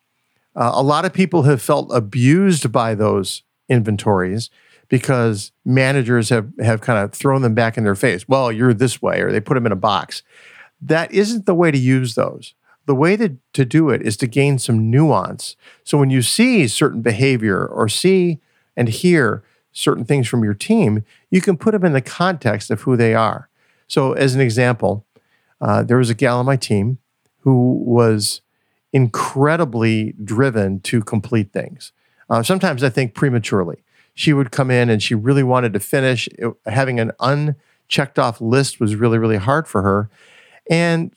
uh, 0.54 0.72
a 0.74 0.82
lot 0.82 1.04
of 1.04 1.12
people 1.12 1.42
have 1.44 1.62
felt 1.62 1.90
abused 1.92 2.70
by 2.70 2.94
those 2.94 3.42
inventories 3.68 4.50
because 4.92 5.50
managers 5.64 6.28
have 6.28 6.52
have 6.60 6.82
kind 6.82 6.98
of 6.98 7.12
thrown 7.12 7.40
them 7.40 7.54
back 7.54 7.78
in 7.78 7.84
their 7.84 7.94
face. 7.96 8.28
Well, 8.28 8.52
you're 8.52 8.74
this 8.74 9.00
way, 9.00 9.22
or 9.22 9.32
they 9.32 9.40
put 9.40 9.54
them 9.54 9.64
in 9.64 9.72
a 9.72 9.76
box. 9.76 10.22
That 10.80 11.10
isn't 11.10 11.46
the 11.46 11.54
way 11.54 11.70
to 11.70 11.78
use 11.78 12.14
those 12.14 12.54
the 12.86 12.94
way 12.94 13.16
to, 13.16 13.36
to 13.52 13.64
do 13.64 13.90
it 13.90 14.02
is 14.02 14.16
to 14.18 14.26
gain 14.26 14.58
some 14.58 14.90
nuance. 14.90 15.56
So 15.84 15.98
when 15.98 16.10
you 16.10 16.22
see 16.22 16.66
certain 16.66 17.02
behavior 17.02 17.64
or 17.64 17.88
see 17.88 18.40
and 18.76 18.88
hear 18.88 19.42
certain 19.72 20.04
things 20.04 20.28
from 20.28 20.42
your 20.42 20.54
team, 20.54 21.04
you 21.30 21.40
can 21.40 21.56
put 21.56 21.72
them 21.72 21.84
in 21.84 21.92
the 21.92 22.00
context 22.00 22.70
of 22.70 22.82
who 22.82 22.96
they 22.96 23.14
are. 23.14 23.48
So, 23.86 24.12
as 24.12 24.34
an 24.34 24.40
example, 24.40 25.04
uh, 25.60 25.82
there 25.82 25.98
was 25.98 26.10
a 26.10 26.14
gal 26.14 26.38
on 26.38 26.46
my 26.46 26.56
team 26.56 26.98
who 27.40 27.74
was 27.84 28.40
incredibly 28.92 30.14
driven 30.24 30.80
to 30.80 31.02
complete 31.02 31.52
things. 31.52 31.92
Uh, 32.28 32.42
sometimes 32.42 32.82
I 32.82 32.88
think 32.88 33.14
prematurely. 33.14 33.82
She 34.14 34.32
would 34.32 34.50
come 34.50 34.70
in 34.70 34.90
and 34.90 35.02
she 35.02 35.14
really 35.14 35.42
wanted 35.42 35.72
to 35.72 35.80
finish. 35.80 36.28
It, 36.38 36.52
having 36.66 37.00
an 37.00 37.12
unchecked 37.20 38.18
off 38.18 38.40
list 38.40 38.80
was 38.80 38.94
really, 38.94 39.18
really 39.18 39.36
hard 39.36 39.66
for 39.66 39.82
her. 39.82 40.10
And 40.70 41.12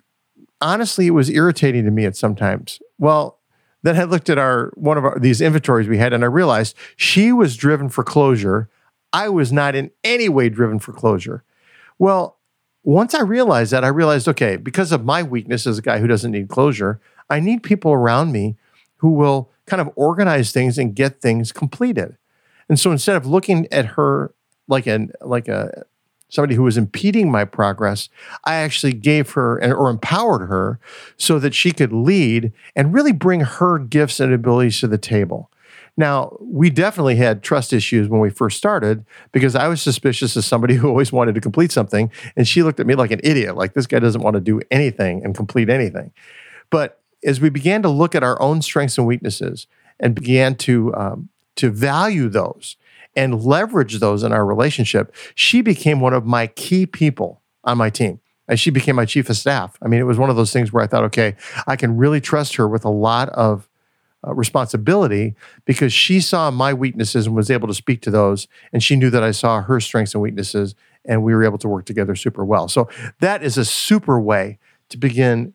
honestly, 0.62 1.08
it 1.08 1.12
was 1.12 1.30
irritating 1.30 1.86
to 1.86 1.92
me 1.92 2.06
at 2.06 2.16
sometimes. 2.16 2.80
Well, 2.98 3.40
then 3.84 3.98
I 4.00 4.04
looked 4.04 4.30
at 4.30 4.40
our 4.40 4.72
one 4.76 4.98
of 4.98 5.06
our 5.06 5.20
these 5.20 5.42
inventories 5.42 5.88
we 5.88 6.00
had, 6.00 6.12
and 6.12 6.24
I 6.24 6.28
realized 6.28 6.76
she 6.96 7.32
was 7.32 7.56
driven 7.56 7.88
for 7.88 8.04
closure. 8.04 8.68
I 9.14 9.30
was 9.30 9.52
not 9.52 9.76
in 9.76 9.92
any 10.04 10.28
way 10.28 10.50
driven 10.50 10.80
for 10.80 10.92
closure. 10.92 11.44
Well, 12.00 12.40
once 12.84 13.14
I 13.14 13.22
realized 13.22 13.72
that, 13.72 13.84
I 13.84 13.90
realized, 13.90 14.28
okay, 14.28 14.58
because 14.58 14.92
of 14.92 15.06
my 15.06 15.24
weakness 15.24 15.68
as 15.68 15.78
a 15.78 15.84
guy 15.84 16.00
who 16.00 16.08
doesn't 16.08 16.32
need 16.32 16.50
closure, 16.50 17.00
I 17.30 17.40
need 17.40 17.64
people 17.64 17.94
around 17.94 18.32
me 18.32 18.58
who 18.98 19.12
will 19.12 19.52
kind 19.66 19.82
of 19.82 19.90
organize 19.96 20.52
things 20.52 20.78
and 20.78 20.96
get 20.96 21.22
things 21.22 21.52
completed. 21.52 22.18
And 22.70 22.80
so 22.80 22.92
instead 22.92 23.16
of 23.16 23.26
looking 23.26 23.68
at 23.72 23.86
her 23.86 24.34
like 24.68 24.88
an 24.88 25.12
like 25.22 25.48
a 25.48 25.86
somebody 26.30 26.56
who 26.56 26.64
was 26.64 26.78
impeding 26.78 27.32
my 27.32 27.46
progress, 27.46 28.10
I 28.44 28.56
actually 28.56 28.94
gave 28.94 29.32
her 29.32 29.64
or 29.74 29.90
empowered 29.90 30.48
her 30.48 30.80
so 31.18 31.40
that 31.40 31.54
she 31.54 31.72
could 31.72 31.94
lead 31.94 32.52
and 32.76 32.94
really 32.94 33.12
bring 33.12 33.42
her 33.42 33.80
gifts 33.80 34.20
and 34.20 34.34
abilities 34.34 34.80
to 34.80 34.88
the 34.88 34.98
table. 34.98 35.52
Now, 35.98 36.36
we 36.42 36.70
definitely 36.70 37.16
had 37.16 37.42
trust 37.42 37.72
issues 37.72 38.10
when 38.10 38.20
we 38.20 38.30
first 38.30 38.58
started 38.58 39.06
because 39.32 39.56
I 39.56 39.70
was 39.70 39.82
suspicious 39.82 40.36
as 40.36 40.46
somebody 40.46 40.74
who 40.74 40.90
always 40.90 41.12
wanted 41.12 41.36
to 41.36 41.42
complete 41.42 41.72
something. 41.72 42.12
And 42.36 42.48
she 42.48 42.64
looked 42.64 42.82
at 42.82 42.88
me 42.88 42.96
like 42.96 43.12
an 43.12 43.22
idiot, 43.24 43.56
like 43.56 43.74
this 43.74 43.88
guy 43.88 44.00
doesn't 44.00 44.22
want 44.22 44.34
to 44.34 44.42
do 44.42 44.60
anything 44.72 45.24
and 45.24 45.34
complete 45.34 45.70
anything. 45.70 46.12
But 46.70 47.02
as 47.24 47.40
we 47.40 47.50
began 47.50 47.82
to 47.84 47.90
look 47.90 48.14
at 48.14 48.24
our 48.24 48.42
own 48.42 48.62
strengths 48.62 48.98
and 48.98 49.08
weaknesses 49.08 49.68
and 50.00 50.14
began 50.14 50.56
to, 50.56 50.94
um, 50.96 51.30
to 51.56 51.70
value 51.70 52.30
those 52.30 52.78
and 53.16 53.44
leverage 53.44 54.00
those 54.00 54.24
in 54.24 54.32
our 54.32 54.46
relationship, 54.46 55.14
she 55.36 55.62
became 55.62 56.00
one 56.02 56.14
of 56.14 56.26
my 56.26 56.48
key 56.48 56.86
people 56.86 57.42
on 57.64 57.78
my 57.78 57.90
team. 57.90 58.20
and 58.48 58.60
she 58.60 58.70
became 58.70 58.96
my 58.96 59.06
chief 59.06 59.30
of 59.30 59.38
staff. 59.38 59.78
I 59.82 59.88
mean, 59.88 60.00
it 60.00 60.04
was 60.04 60.18
one 60.18 60.30
of 60.30 60.36
those 60.36 60.54
things 60.54 60.72
where 60.72 60.84
I 60.84 60.88
thought, 60.88 61.04
okay, 61.06 61.36
I 61.68 61.76
can 61.76 61.98
really 61.98 62.22
trust 62.22 62.56
her 62.56 62.68
with 62.68 62.86
a 62.86 62.90
lot 62.90 63.30
of 63.30 63.68
uh, 64.26 64.34
responsibility 64.34 65.36
because 65.66 65.94
she 65.94 66.20
saw 66.20 66.52
my 66.52 66.74
weaknesses 66.74 67.28
and 67.28 67.36
was 67.36 67.50
able 67.50 67.68
to 67.68 67.74
speak 67.74 68.02
to 68.04 68.12
those. 68.12 68.48
And 68.72 68.84
she 68.84 68.96
knew 68.96 69.10
that 69.10 69.24
I 69.24 69.32
saw 69.32 69.62
her 69.62 69.80
strengths 69.80 70.14
and 70.14 70.22
weaknesses, 70.22 70.76
and 71.04 71.24
we 71.24 71.34
were 71.34 71.44
able 71.44 71.58
to 71.60 71.68
work 71.68 71.86
together 71.86 72.16
super 72.16 72.46
well. 72.46 72.68
So 72.68 72.90
that 73.20 73.44
is 73.44 73.58
a 73.58 73.66
super 73.66 74.20
way 74.20 74.60
to 74.90 74.98
begin 74.98 75.54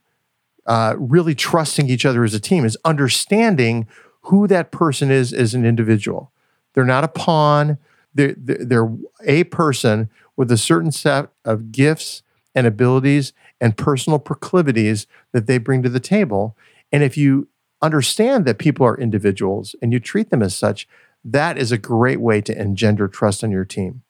uh, 0.66 0.94
really 0.98 1.34
trusting 1.34 1.88
each 1.88 2.04
other 2.04 2.22
as 2.22 2.34
a 2.34 2.40
team, 2.40 2.64
is 2.64 2.76
understanding 2.84 3.88
who 4.30 4.46
that 4.46 4.70
person 4.70 5.10
is 5.10 5.32
as 5.32 5.54
an 5.54 5.66
individual. 5.66 6.32
They're 6.74 6.84
not 6.84 7.04
a 7.04 7.08
pawn. 7.08 7.78
They're, 8.14 8.34
they're 8.36 8.88
a 9.24 9.44
person 9.44 10.08
with 10.36 10.52
a 10.52 10.56
certain 10.56 10.92
set 10.92 11.30
of 11.44 11.72
gifts 11.72 12.22
and 12.54 12.66
abilities 12.66 13.32
and 13.60 13.76
personal 13.76 14.18
proclivities 14.18 15.06
that 15.32 15.46
they 15.46 15.58
bring 15.58 15.82
to 15.82 15.88
the 15.88 16.00
table. 16.00 16.56
And 16.92 17.02
if 17.02 17.16
you 17.16 17.48
understand 17.82 18.44
that 18.44 18.58
people 18.58 18.86
are 18.86 18.98
individuals 18.98 19.74
and 19.82 19.92
you 19.92 19.98
treat 19.98 20.30
them 20.30 20.42
as 20.42 20.54
such, 20.54 20.88
that 21.24 21.58
is 21.58 21.72
a 21.72 21.78
great 21.78 22.20
way 22.20 22.40
to 22.40 22.58
engender 22.58 23.08
trust 23.08 23.42
on 23.42 23.50
your 23.50 23.64
team. 23.64 24.02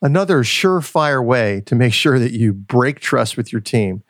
Another 0.00 0.42
surefire 0.42 1.24
way 1.24 1.62
to 1.66 1.74
make 1.74 1.92
sure 1.92 2.18
that 2.18 2.32
you 2.32 2.52
break 2.52 3.00
trust 3.00 3.36
with 3.36 3.52
your 3.52 3.60
team 3.60 4.02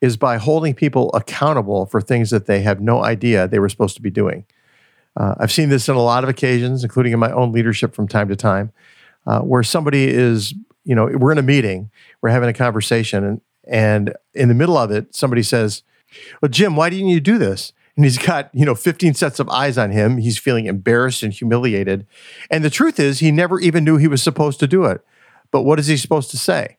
is 0.00 0.16
by 0.16 0.36
holding 0.36 0.74
people 0.74 1.10
accountable 1.12 1.86
for 1.86 2.00
things 2.00 2.30
that 2.30 2.46
they 2.46 2.60
have 2.62 2.80
no 2.80 3.02
idea 3.02 3.48
they 3.48 3.58
were 3.58 3.68
supposed 3.68 3.96
to 3.96 4.02
be 4.02 4.10
doing. 4.10 4.44
Uh, 5.16 5.34
I've 5.38 5.52
seen 5.52 5.68
this 5.68 5.88
in 5.88 5.96
a 5.96 6.02
lot 6.02 6.22
of 6.22 6.30
occasions, 6.30 6.84
including 6.84 7.12
in 7.12 7.18
my 7.18 7.32
own 7.32 7.52
leadership 7.52 7.94
from 7.94 8.06
time 8.06 8.28
to 8.28 8.36
time, 8.36 8.72
uh, 9.26 9.40
where 9.40 9.62
somebody 9.62 10.08
is, 10.08 10.54
you 10.84 10.94
know, 10.94 11.06
we're 11.06 11.32
in 11.32 11.38
a 11.38 11.42
meeting, 11.42 11.90
we're 12.22 12.30
having 12.30 12.48
a 12.48 12.54
conversation, 12.54 13.24
and, 13.24 13.40
and 13.66 14.14
in 14.34 14.48
the 14.48 14.54
middle 14.54 14.76
of 14.76 14.90
it, 14.92 15.14
somebody 15.14 15.42
says, 15.42 15.82
Well, 16.40 16.48
Jim, 16.48 16.76
why 16.76 16.90
didn't 16.90 17.08
you 17.08 17.20
do 17.20 17.38
this? 17.38 17.72
and 17.98 18.04
he's 18.04 18.16
got 18.16 18.48
you 18.54 18.64
know 18.64 18.76
15 18.76 19.14
sets 19.14 19.40
of 19.40 19.48
eyes 19.48 19.76
on 19.76 19.90
him. 19.90 20.18
He's 20.18 20.38
feeling 20.38 20.66
embarrassed 20.66 21.24
and 21.24 21.32
humiliated. 21.32 22.06
And 22.48 22.62
the 22.64 22.70
truth 22.70 23.00
is 23.00 23.18
he 23.18 23.32
never 23.32 23.58
even 23.58 23.82
knew 23.82 23.96
he 23.96 24.06
was 24.06 24.22
supposed 24.22 24.60
to 24.60 24.68
do 24.68 24.84
it. 24.84 25.04
But 25.50 25.62
what 25.62 25.80
is 25.80 25.88
he 25.88 25.96
supposed 25.96 26.30
to 26.30 26.38
say? 26.38 26.76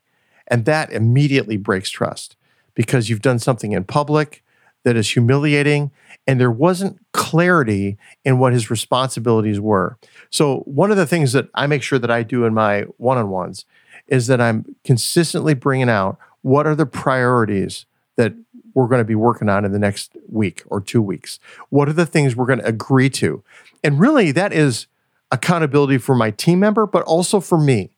And 0.48 0.64
that 0.64 0.94
immediately 0.94 1.58
breaks 1.58 1.90
trust 1.90 2.38
because 2.80 3.10
you've 3.10 3.22
done 3.22 3.40
something 3.40 3.74
in 3.74 3.84
public 3.84 4.42
that 4.86 4.96
is 4.96 5.12
humiliating 5.12 5.92
and 6.26 6.40
there 6.40 6.50
wasn't 6.52 6.98
clarity 7.12 7.98
in 8.24 8.40
what 8.40 8.54
his 8.54 8.72
responsibilities 8.72 9.60
were 9.60 9.98
so 10.30 10.60
one 10.60 10.90
of 10.90 10.96
the 10.96 11.06
things 11.06 11.34
that 11.34 11.50
i 11.54 11.68
make 11.68 11.84
sure 11.84 12.00
that 12.00 12.10
i 12.10 12.24
do 12.24 12.46
in 12.46 12.54
my 12.54 12.84
one-on-ones 12.96 13.66
is 14.08 14.28
that 14.28 14.40
i'm 14.40 14.64
consistently 14.86 15.54
bringing 15.54 15.90
out 15.90 16.18
what 16.42 16.66
are 16.66 16.76
the 16.76 16.86
priorities 16.86 17.86
that 18.16 18.34
we're 18.74 18.88
going 18.88 19.02
to 19.02 19.06
be 19.06 19.16
working 19.16 19.50
on 19.50 19.66
in 19.66 19.72
the 19.72 19.80
next 19.80 20.16
week 20.30 20.64
or 20.68 20.80
two 20.80 21.02
weeks? 21.02 21.40
What 21.70 21.90
are 21.90 21.94
the 21.94 22.06
things 22.06 22.36
we're 22.36 22.46
going 22.46 22.60
to 22.60 22.66
agree 22.66 23.10
to? 23.12 23.44
And 23.84 24.00
really, 24.00 24.32
that 24.32 24.54
is 24.54 24.88
accountability 25.32 25.98
for 25.98 26.16
my 26.16 26.32
team 26.32 26.60
member, 26.60 26.86
but 26.86 27.04
also 27.04 27.40
for 27.40 27.58
me. 27.58 27.92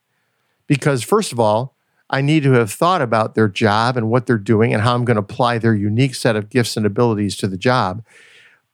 Because, 0.67 1.03
first 1.03 1.31
of 1.31 1.39
all, 1.39 1.75
I 2.11 2.21
need 2.21 2.43
to 2.43 2.51
have 2.51 2.71
thought 2.71 3.01
about 3.01 3.35
their 3.35 3.47
job 3.47 3.95
and 3.95 4.09
what 4.09 4.25
they're 4.25 4.37
doing 4.37 4.73
and 4.73 4.83
how 4.83 4.93
I'm 4.93 5.05
going 5.05 5.15
to 5.15 5.21
apply 5.21 5.57
their 5.57 5.73
unique 5.73 6.13
set 6.13 6.35
of 6.35 6.49
gifts 6.49 6.75
and 6.75 6.85
abilities 6.85 7.37
to 7.37 7.47
the 7.47 7.57
job. 7.57 8.03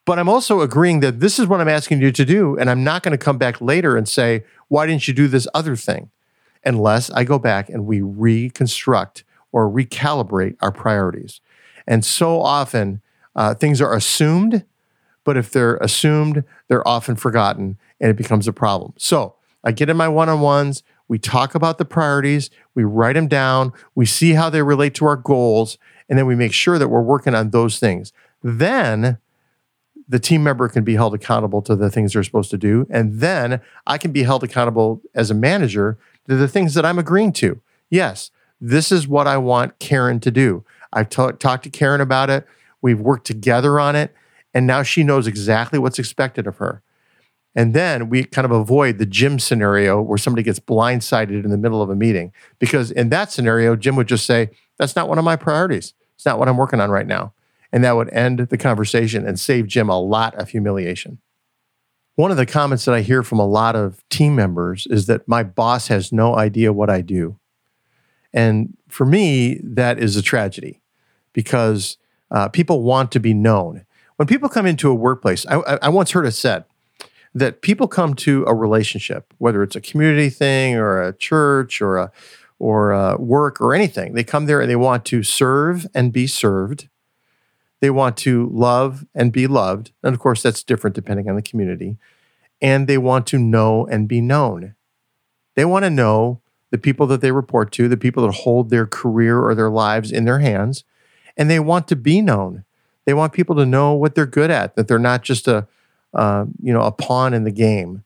But 0.06 0.18
I'm 0.18 0.28
also 0.28 0.62
agreeing 0.62 1.02
that 1.02 1.20
this 1.20 1.38
is 1.38 1.48
what 1.48 1.62
I'm 1.62 1.68
asking 1.68 2.02
you 2.02 2.12
to 2.12 2.26
do. 2.26 2.58
And 2.58 2.70
I'm 2.70 2.84
not 2.84 3.04
going 3.04 3.12
to 3.12 3.18
come 3.18 3.38
back 3.38 3.62
later 3.62 3.96
and 3.96 4.10
say, 4.10 4.44
why 4.70 4.88
didn't 4.88 5.08
you 5.08 5.14
do 5.14 5.28
this 5.28 5.48
other 5.54 5.76
thing? 5.76 6.10
Unless 6.66 7.10
I 7.12 7.24
go 7.24 7.38
back 7.38 7.70
and 7.70 7.86
we 7.86 8.02
reconstruct 8.02 9.24
or 9.52 9.70
recalibrate 9.70 10.56
our 10.62 10.72
priorities. 10.72 11.40
And 11.86 12.04
so 12.04 12.42
often 12.42 13.02
uh, 13.36 13.54
things 13.54 13.82
are 13.82 13.94
assumed, 13.94 14.66
but 15.24 15.38
if 15.38 15.52
they're 15.52 15.78
assumed, 15.78 16.44
they're 16.68 16.88
often 16.88 17.16
forgotten 17.16 17.78
and 18.00 18.10
it 18.10 18.18
becomes 18.18 18.48
a 18.48 18.54
problem. 18.54 18.94
So 18.98 19.36
I 19.64 19.72
get 19.72 19.90
in 19.90 19.98
my 19.98 20.08
one 20.08 20.30
on 20.30 20.40
ones, 20.40 20.84
we 21.08 21.20
talk 21.20 21.56
about 21.56 21.78
the 21.78 21.86
priorities, 21.86 22.50
we 22.76 22.84
write 22.84 23.14
them 23.14 23.28
down, 23.28 23.74
we 23.96 24.06
see 24.06 24.34
how 24.34 24.50
they 24.50 24.62
relate 24.62 24.94
to 24.96 25.06
our 25.06 25.16
goals, 25.16 25.78
and 26.10 26.18
then 26.18 26.26
we 26.26 26.36
make 26.36 26.54
sure 26.54 26.78
that 26.78 26.90
we're 26.90 27.02
working 27.02 27.36
on 27.36 27.52
those 27.52 27.80
things. 27.80 28.14
Then 28.44 29.18
the 30.08 30.20
team 30.20 30.44
member 30.44 30.70
can 30.70 30.84
be 30.84 30.96
held 30.96 31.14
accountable 31.14 31.62
to 31.64 31.76
the 31.76 31.90
things 31.90 32.14
they're 32.14 32.24
supposed 32.24 32.52
to 32.52 32.58
do. 32.58 32.88
And 32.90 33.20
then 33.20 33.62
I 33.86 33.98
can 33.98 34.12
be 34.12 34.24
held 34.24 34.44
accountable 34.44 35.02
as 35.14 35.30
a 35.30 35.34
manager 35.34 35.98
to 36.30 36.36
the 36.36 36.48
things 36.48 36.74
that 36.76 36.86
I'm 36.86 37.00
agreeing 37.00 37.34
to. 37.34 37.62
Yes, 37.90 38.32
this 38.62 38.92
is 38.92 39.08
what 39.08 39.28
I 39.28 39.38
want 39.38 39.80
Karen 39.80 40.20
to 40.22 40.32
do. 40.32 40.64
I've 40.94 41.10
t- 41.10 41.32
talked 41.40 41.64
to 41.66 41.70
Karen 41.70 42.02
about 42.02 42.30
it. 42.30 42.48
We've 42.82 43.00
worked 43.00 43.28
together 43.28 43.80
on 43.80 43.96
it. 43.96 44.14
And 44.54 44.66
now 44.66 44.82
she 44.82 45.04
knows 45.04 45.28
exactly 45.28 45.78
what's 45.78 46.00
expected 46.00 46.48
of 46.48 46.58
her. 46.58 46.82
And 47.58 47.74
then 47.74 48.08
we 48.10 48.24
kind 48.24 48.46
of 48.46 48.52
avoid 48.52 49.00
the 49.00 49.06
Jim 49.08 49.40
scenario 49.40 50.00
where 50.00 50.20
somebody 50.20 50.44
gets 50.44 50.60
blindsided 50.60 51.44
in 51.44 51.50
the 51.50 51.58
middle 51.58 51.82
of 51.82 51.90
a 51.90 51.96
meeting. 51.96 52.32
Because 52.60 52.92
in 52.92 53.10
that 53.10 53.32
scenario, 53.32 53.76
Jim 53.76 53.96
would 53.96 54.08
just 54.08 54.28
say, 54.28 54.52
That's 54.78 54.96
not 54.96 55.10
one 55.10 55.18
of 55.18 55.26
my 55.26 55.36
priorities. 55.36 55.96
It's 56.14 56.26
not 56.26 56.38
what 56.38 56.48
I'm 56.48 56.56
working 56.56 56.80
on 56.80 56.92
right 56.92 57.08
now. 57.08 57.34
And 57.74 57.84
that 57.84 57.96
would 57.96 58.14
end 58.14 58.40
the 58.40 58.60
conversation 58.60 59.28
and 59.28 59.40
save 59.40 59.66
Jim 59.66 59.90
a 59.90 60.00
lot 60.00 60.36
of 60.36 60.50
humiliation. 60.50 61.18
One 62.14 62.30
of 62.30 62.38
the 62.38 62.46
comments 62.46 62.86
that 62.86 62.94
I 62.94 63.02
hear 63.02 63.24
from 63.24 63.40
a 63.40 63.48
lot 63.48 63.76
of 63.76 64.08
team 64.10 64.36
members 64.36 64.86
is 64.92 65.08
that 65.08 65.28
my 65.28 65.42
boss 65.42 65.88
has 65.88 66.12
no 66.12 66.36
idea 66.36 66.72
what 66.72 66.92
I 66.92 67.02
do. 67.02 67.40
And 68.34 68.78
for 68.88 69.06
me, 69.06 69.60
that 69.64 69.98
is 69.98 70.16
a 70.16 70.22
tragedy 70.22 70.82
because 71.34 71.98
uh, 72.30 72.50
people 72.50 72.84
want 72.84 73.12
to 73.14 73.20
be 73.20 73.34
known. 73.34 73.86
When 74.18 74.28
people 74.28 74.48
come 74.48 74.68
into 74.68 74.92
a 74.92 74.96
workplace, 74.96 75.44
I, 75.48 75.80
I 75.82 75.90
once 75.90 76.12
heard 76.12 76.28
it 76.28 76.32
said 76.32 76.66
that 77.40 77.62
people 77.62 77.88
come 77.88 78.14
to 78.16 78.44
a 78.46 78.54
relationship, 78.54 79.34
whether 79.38 79.62
it's 79.64 79.76
a 79.76 79.82
community 79.82 80.30
thing 80.30 80.76
or 80.76 81.02
a 81.02 81.14
church 81.14 81.82
or 81.82 81.98
a 81.98 82.12
or 82.60 82.92
a 82.92 83.18
work 83.18 83.62
or 83.62 83.76
anything. 83.76 84.14
They 84.14 84.24
come 84.24 84.46
there 84.46 84.60
and 84.62 84.70
they 84.70 84.76
want 84.76 85.06
to 85.06 85.22
serve 85.22 85.86
and 85.94 86.12
be 86.12 86.26
served. 86.26 86.90
They 87.82 87.92
want 87.92 88.18
to 88.18 88.50
love 88.52 89.06
and 89.14 89.32
be 89.32 89.46
loved. 89.46 89.92
And 90.02 90.16
of 90.16 90.20
course, 90.20 90.42
that's 90.42 90.64
different 90.64 90.96
depending 90.96 91.30
on 91.30 91.36
the 91.36 91.44
community. 91.44 91.98
And 92.60 92.88
they 92.88 92.98
want 92.98 93.28
to 93.28 93.38
know 93.38 93.86
and 93.86 94.08
be 94.08 94.22
known. 94.22 94.74
They 95.56 95.66
want 95.66 95.86
to 95.86 95.92
know 95.92 96.42
the 96.72 96.80
people 96.80 97.06
that 97.08 97.22
they 97.22 97.32
report 97.32 97.72
to, 97.74 97.88
the 97.88 97.96
people 97.96 98.26
that 98.26 98.38
hold 98.38 98.70
their 98.70 98.88
career 98.88 99.40
or 99.40 99.54
their 99.54 99.70
lives 99.70 100.12
in 100.12 100.26
their 100.26 100.40
hands, 100.40 100.84
and 101.38 101.50
they 101.50 101.60
want 101.60 101.88
to 101.90 101.96
be 101.96 102.22
known. 102.22 102.66
They 103.06 103.14
want 103.14 103.34
people 103.34 103.56
to 103.56 103.66
know 103.66 103.94
what 103.94 104.16
they're 104.16 104.26
good 104.26 104.50
at, 104.50 104.76
that 104.76 104.88
they're 104.88 105.00
not 105.00 105.22
just 105.22 105.48
a 105.48 105.68
uh, 106.14 106.46
you 106.62 106.74
know 106.74 106.82
a 106.82 106.92
pawn 106.92 107.34
in 107.34 107.44
the 107.44 107.52
game. 107.52 108.04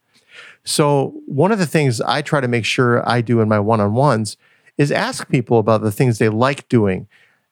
So 0.64 1.14
one 1.26 1.52
of 1.52 1.60
the 1.60 1.66
things 1.66 2.02
I 2.02 2.22
try 2.22 2.40
to 2.40 2.48
make 2.48 2.66
sure 2.66 3.08
I 3.10 3.22
do 3.22 3.42
in 3.42 3.50
my 3.50 3.60
one-on-ones 3.60 4.38
is 4.78 4.92
ask 4.92 5.28
people 5.28 5.58
about 5.58 5.82
the 5.82 5.92
things 5.92 6.20
they 6.20 6.30
like 6.30 6.70
doing, 6.70 7.08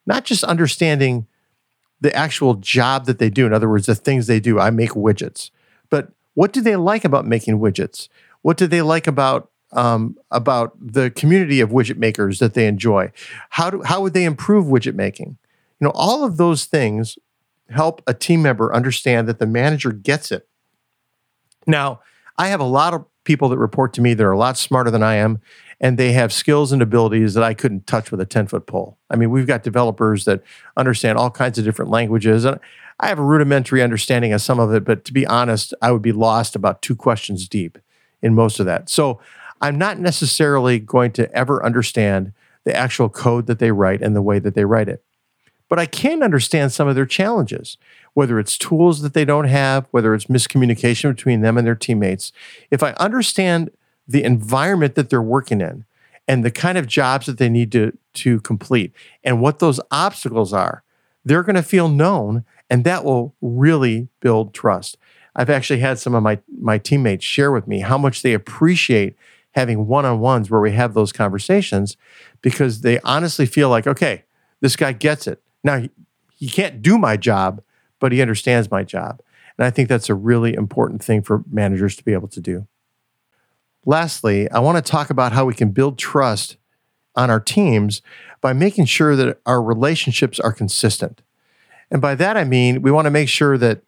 not 0.05 0.25
just 0.25 0.43
understanding 0.43 1.25
the 2.01 2.13
actual 2.15 2.53
job 2.53 3.05
that 3.05 3.17
they 3.17 3.29
do. 3.29 3.45
In 3.45 3.53
other 3.53 3.67
words, 3.67 3.87
the 3.87 3.95
things 3.95 4.27
they 4.27 4.39
do. 4.39 4.59
I 4.59 4.69
make 4.69 4.91
widgets, 4.91 5.49
but 5.89 6.11
what 6.35 6.53
do 6.53 6.61
they 6.61 6.75
like 6.75 7.03
about 7.03 7.25
making 7.25 7.59
widgets? 7.59 8.07
What 8.41 8.57
do 8.57 8.67
they 8.67 8.81
like 8.81 9.07
about 9.07 9.49
um, 9.71 10.17
about 10.31 10.73
the 10.79 11.11
community 11.11 11.61
of 11.61 11.69
widget 11.69 11.97
makers 11.97 12.39
that 12.39 12.53
they 12.53 12.67
enjoy. 12.67 13.11
How 13.49 13.69
do, 13.69 13.83
how 13.83 14.01
would 14.01 14.13
they 14.13 14.23
improve 14.23 14.65
widget 14.65 14.95
making? 14.95 15.37
You 15.79 15.85
know, 15.85 15.91
all 15.93 16.25
of 16.25 16.37
those 16.37 16.65
things 16.65 17.17
help 17.69 18.01
a 18.07 18.13
team 18.13 18.41
member 18.41 18.73
understand 18.73 19.27
that 19.27 19.39
the 19.39 19.45
manager 19.45 19.91
gets 19.91 20.31
it. 20.31 20.47
Now, 21.67 22.01
I 22.37 22.47
have 22.47 22.59
a 22.59 22.65
lot 22.65 22.93
of 22.93 23.05
people 23.23 23.49
that 23.49 23.57
report 23.57 23.93
to 23.93 24.01
me 24.01 24.13
that 24.13 24.23
are 24.23 24.31
a 24.31 24.37
lot 24.37 24.57
smarter 24.57 24.89
than 24.89 25.03
I 25.03 25.15
am, 25.15 25.39
and 25.79 25.97
they 25.97 26.13
have 26.13 26.33
skills 26.33 26.71
and 26.71 26.81
abilities 26.81 27.33
that 27.35 27.43
I 27.43 27.53
couldn't 27.53 27.85
touch 27.85 28.11
with 28.11 28.19
a 28.19 28.25
10 28.25 28.47
foot 28.47 28.65
pole. 28.65 28.97
I 29.09 29.15
mean, 29.15 29.29
we've 29.29 29.47
got 29.47 29.63
developers 29.63 30.25
that 30.25 30.41
understand 30.75 31.17
all 31.17 31.29
kinds 31.29 31.57
of 31.57 31.65
different 31.65 31.91
languages. 31.91 32.45
And 32.45 32.59
I 32.99 33.07
have 33.07 33.19
a 33.19 33.23
rudimentary 33.23 33.81
understanding 33.81 34.33
of 34.33 34.41
some 34.41 34.59
of 34.59 34.73
it, 34.73 34.83
but 34.83 35.05
to 35.05 35.13
be 35.13 35.25
honest, 35.27 35.73
I 35.81 35.91
would 35.91 36.01
be 36.01 36.11
lost 36.11 36.55
about 36.55 36.81
two 36.81 36.95
questions 36.95 37.47
deep 37.47 37.77
in 38.21 38.35
most 38.35 38.59
of 38.59 38.65
that. 38.65 38.89
So 38.89 39.19
I'm 39.61 39.77
not 39.77 39.99
necessarily 39.99 40.79
going 40.79 41.11
to 41.13 41.31
ever 41.33 41.63
understand 41.63 42.33
the 42.65 42.75
actual 42.75 43.09
code 43.09 43.47
that 43.47 43.59
they 43.59 43.71
write 43.71 44.01
and 44.01 44.15
the 44.15 44.21
way 44.21 44.39
that 44.39 44.55
they 44.55 44.65
write 44.65 44.89
it. 44.89 45.03
But 45.69 45.79
I 45.79 45.85
can 45.85 46.23
understand 46.23 46.71
some 46.71 46.87
of 46.87 46.95
their 46.95 47.05
challenges, 47.05 47.77
whether 48.13 48.39
it's 48.39 48.57
tools 48.57 49.01
that 49.01 49.13
they 49.13 49.23
don't 49.23 49.47
have, 49.47 49.87
whether 49.91 50.13
it's 50.13 50.25
miscommunication 50.25 51.15
between 51.15 51.41
them 51.41 51.57
and 51.57 51.65
their 51.65 51.75
teammates. 51.75 52.31
If 52.71 52.83
I 52.83 52.91
understand 52.93 53.69
the 54.07 54.23
environment 54.23 54.95
that 54.95 55.09
they're 55.09 55.21
working 55.21 55.61
in 55.61 55.85
and 56.27 56.43
the 56.43 56.51
kind 56.51 56.77
of 56.77 56.87
jobs 56.87 57.27
that 57.27 57.37
they 57.37 57.49
need 57.49 57.71
to, 57.73 57.95
to 58.15 58.41
complete 58.41 58.91
and 59.23 59.41
what 59.41 59.59
those 59.59 59.79
obstacles 59.91 60.51
are, 60.51 60.83
they're 61.23 61.43
going 61.43 61.55
to 61.55 61.63
feel 61.63 61.87
known 61.87 62.43
and 62.69 62.83
that 62.83 63.03
will 63.03 63.35
really 63.41 64.09
build 64.19 64.53
trust. 64.53 64.97
I've 65.35 65.49
actually 65.49 65.79
had 65.79 65.99
some 65.99 66.15
of 66.15 66.23
my, 66.23 66.39
my 66.59 66.77
teammates 66.77 67.23
share 67.23 67.51
with 67.51 67.67
me 67.67 67.79
how 67.79 67.97
much 67.97 68.21
they 68.21 68.33
appreciate 68.33 69.15
having 69.51 69.87
one 69.87 70.05
on 70.05 70.19
ones 70.19 70.49
where 70.49 70.61
we 70.61 70.71
have 70.71 70.93
those 70.93 71.11
conversations 71.11 71.97
because 72.41 72.81
they 72.81 72.99
honestly 73.01 73.45
feel 73.45 73.69
like, 73.69 73.87
okay, 73.87 74.23
this 74.61 74.75
guy 74.75 74.91
gets 74.91 75.27
it. 75.27 75.41
Now, 75.63 75.79
he, 75.79 75.89
he 76.35 76.49
can't 76.49 76.81
do 76.81 76.97
my 76.97 77.17
job, 77.17 77.61
but 77.99 78.11
he 78.11 78.21
understands 78.21 78.71
my 78.71 78.83
job. 78.83 79.21
And 79.57 79.65
I 79.65 79.69
think 79.69 79.89
that's 79.89 80.09
a 80.09 80.15
really 80.15 80.53
important 80.53 81.03
thing 81.03 81.21
for 81.21 81.43
managers 81.51 81.95
to 81.97 82.03
be 82.03 82.13
able 82.13 82.29
to 82.29 82.39
do. 82.39 82.67
Lastly, 83.85 84.49
I 84.51 84.59
want 84.59 84.83
to 84.83 84.91
talk 84.91 85.09
about 85.09 85.33
how 85.33 85.45
we 85.45 85.53
can 85.53 85.71
build 85.71 85.97
trust 85.97 86.57
on 87.15 87.29
our 87.29 87.39
teams 87.39 88.01
by 88.41 88.53
making 88.53 88.85
sure 88.85 89.15
that 89.15 89.39
our 89.45 89.61
relationships 89.61 90.39
are 90.39 90.53
consistent. 90.53 91.21
And 91.91 92.01
by 92.01 92.15
that, 92.15 92.37
I 92.37 92.43
mean 92.43 92.81
we 92.81 92.91
want 92.91 93.05
to 93.05 93.11
make 93.11 93.29
sure 93.29 93.57
that 93.57 93.81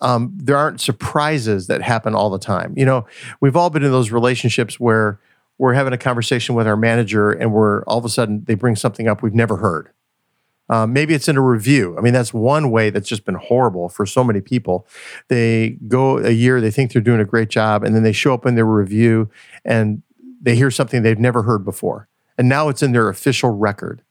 um, 0.00 0.32
there 0.36 0.56
aren't 0.56 0.80
surprises 0.80 1.66
that 1.66 1.82
happen 1.82 2.14
all 2.14 2.30
the 2.30 2.38
time. 2.38 2.74
You 2.76 2.84
know, 2.84 3.06
we've 3.40 3.56
all 3.56 3.70
been 3.70 3.84
in 3.84 3.90
those 3.90 4.10
relationships 4.10 4.80
where 4.80 5.20
we're 5.58 5.74
having 5.74 5.92
a 5.92 5.98
conversation 5.98 6.54
with 6.54 6.66
our 6.66 6.76
manager 6.76 7.30
and 7.30 7.52
we're 7.52 7.82
all 7.84 7.98
of 7.98 8.04
a 8.04 8.08
sudden 8.08 8.44
they 8.44 8.54
bring 8.54 8.76
something 8.76 9.08
up 9.08 9.22
we've 9.22 9.34
never 9.34 9.58
heard. 9.58 9.90
Um, 10.70 10.92
maybe 10.92 11.14
it's 11.14 11.28
in 11.28 11.36
a 11.36 11.42
review. 11.42 11.98
I 11.98 12.00
mean, 12.00 12.12
that's 12.12 12.32
one 12.32 12.70
way 12.70 12.90
that's 12.90 13.08
just 13.08 13.24
been 13.24 13.34
horrible 13.34 13.88
for 13.88 14.06
so 14.06 14.22
many 14.22 14.40
people. 14.40 14.86
They 15.26 15.70
go 15.88 16.18
a 16.18 16.30
year, 16.30 16.60
they 16.60 16.70
think 16.70 16.92
they're 16.92 17.02
doing 17.02 17.20
a 17.20 17.24
great 17.24 17.50
job, 17.50 17.82
and 17.82 17.94
then 17.94 18.04
they 18.04 18.12
show 18.12 18.32
up 18.32 18.46
in 18.46 18.54
their 18.54 18.64
review 18.64 19.28
and 19.64 20.02
they 20.40 20.54
hear 20.54 20.70
something 20.70 21.02
they've 21.02 21.18
never 21.18 21.42
heard 21.42 21.64
before. 21.64 22.08
And 22.38 22.48
now 22.48 22.68
it's 22.68 22.84
in 22.84 22.92
their 22.92 23.08
official 23.08 23.50
record. 23.50 24.02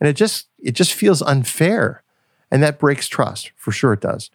And 0.00 0.08
it 0.08 0.14
just 0.14 0.48
it 0.58 0.72
just 0.72 0.92
feels 0.92 1.22
unfair. 1.22 2.02
And 2.50 2.60
that 2.60 2.80
breaks 2.80 3.06
trust. 3.06 3.52
For 3.54 3.70
sure 3.70 3.92
it 3.92 4.00
does. 4.00 4.30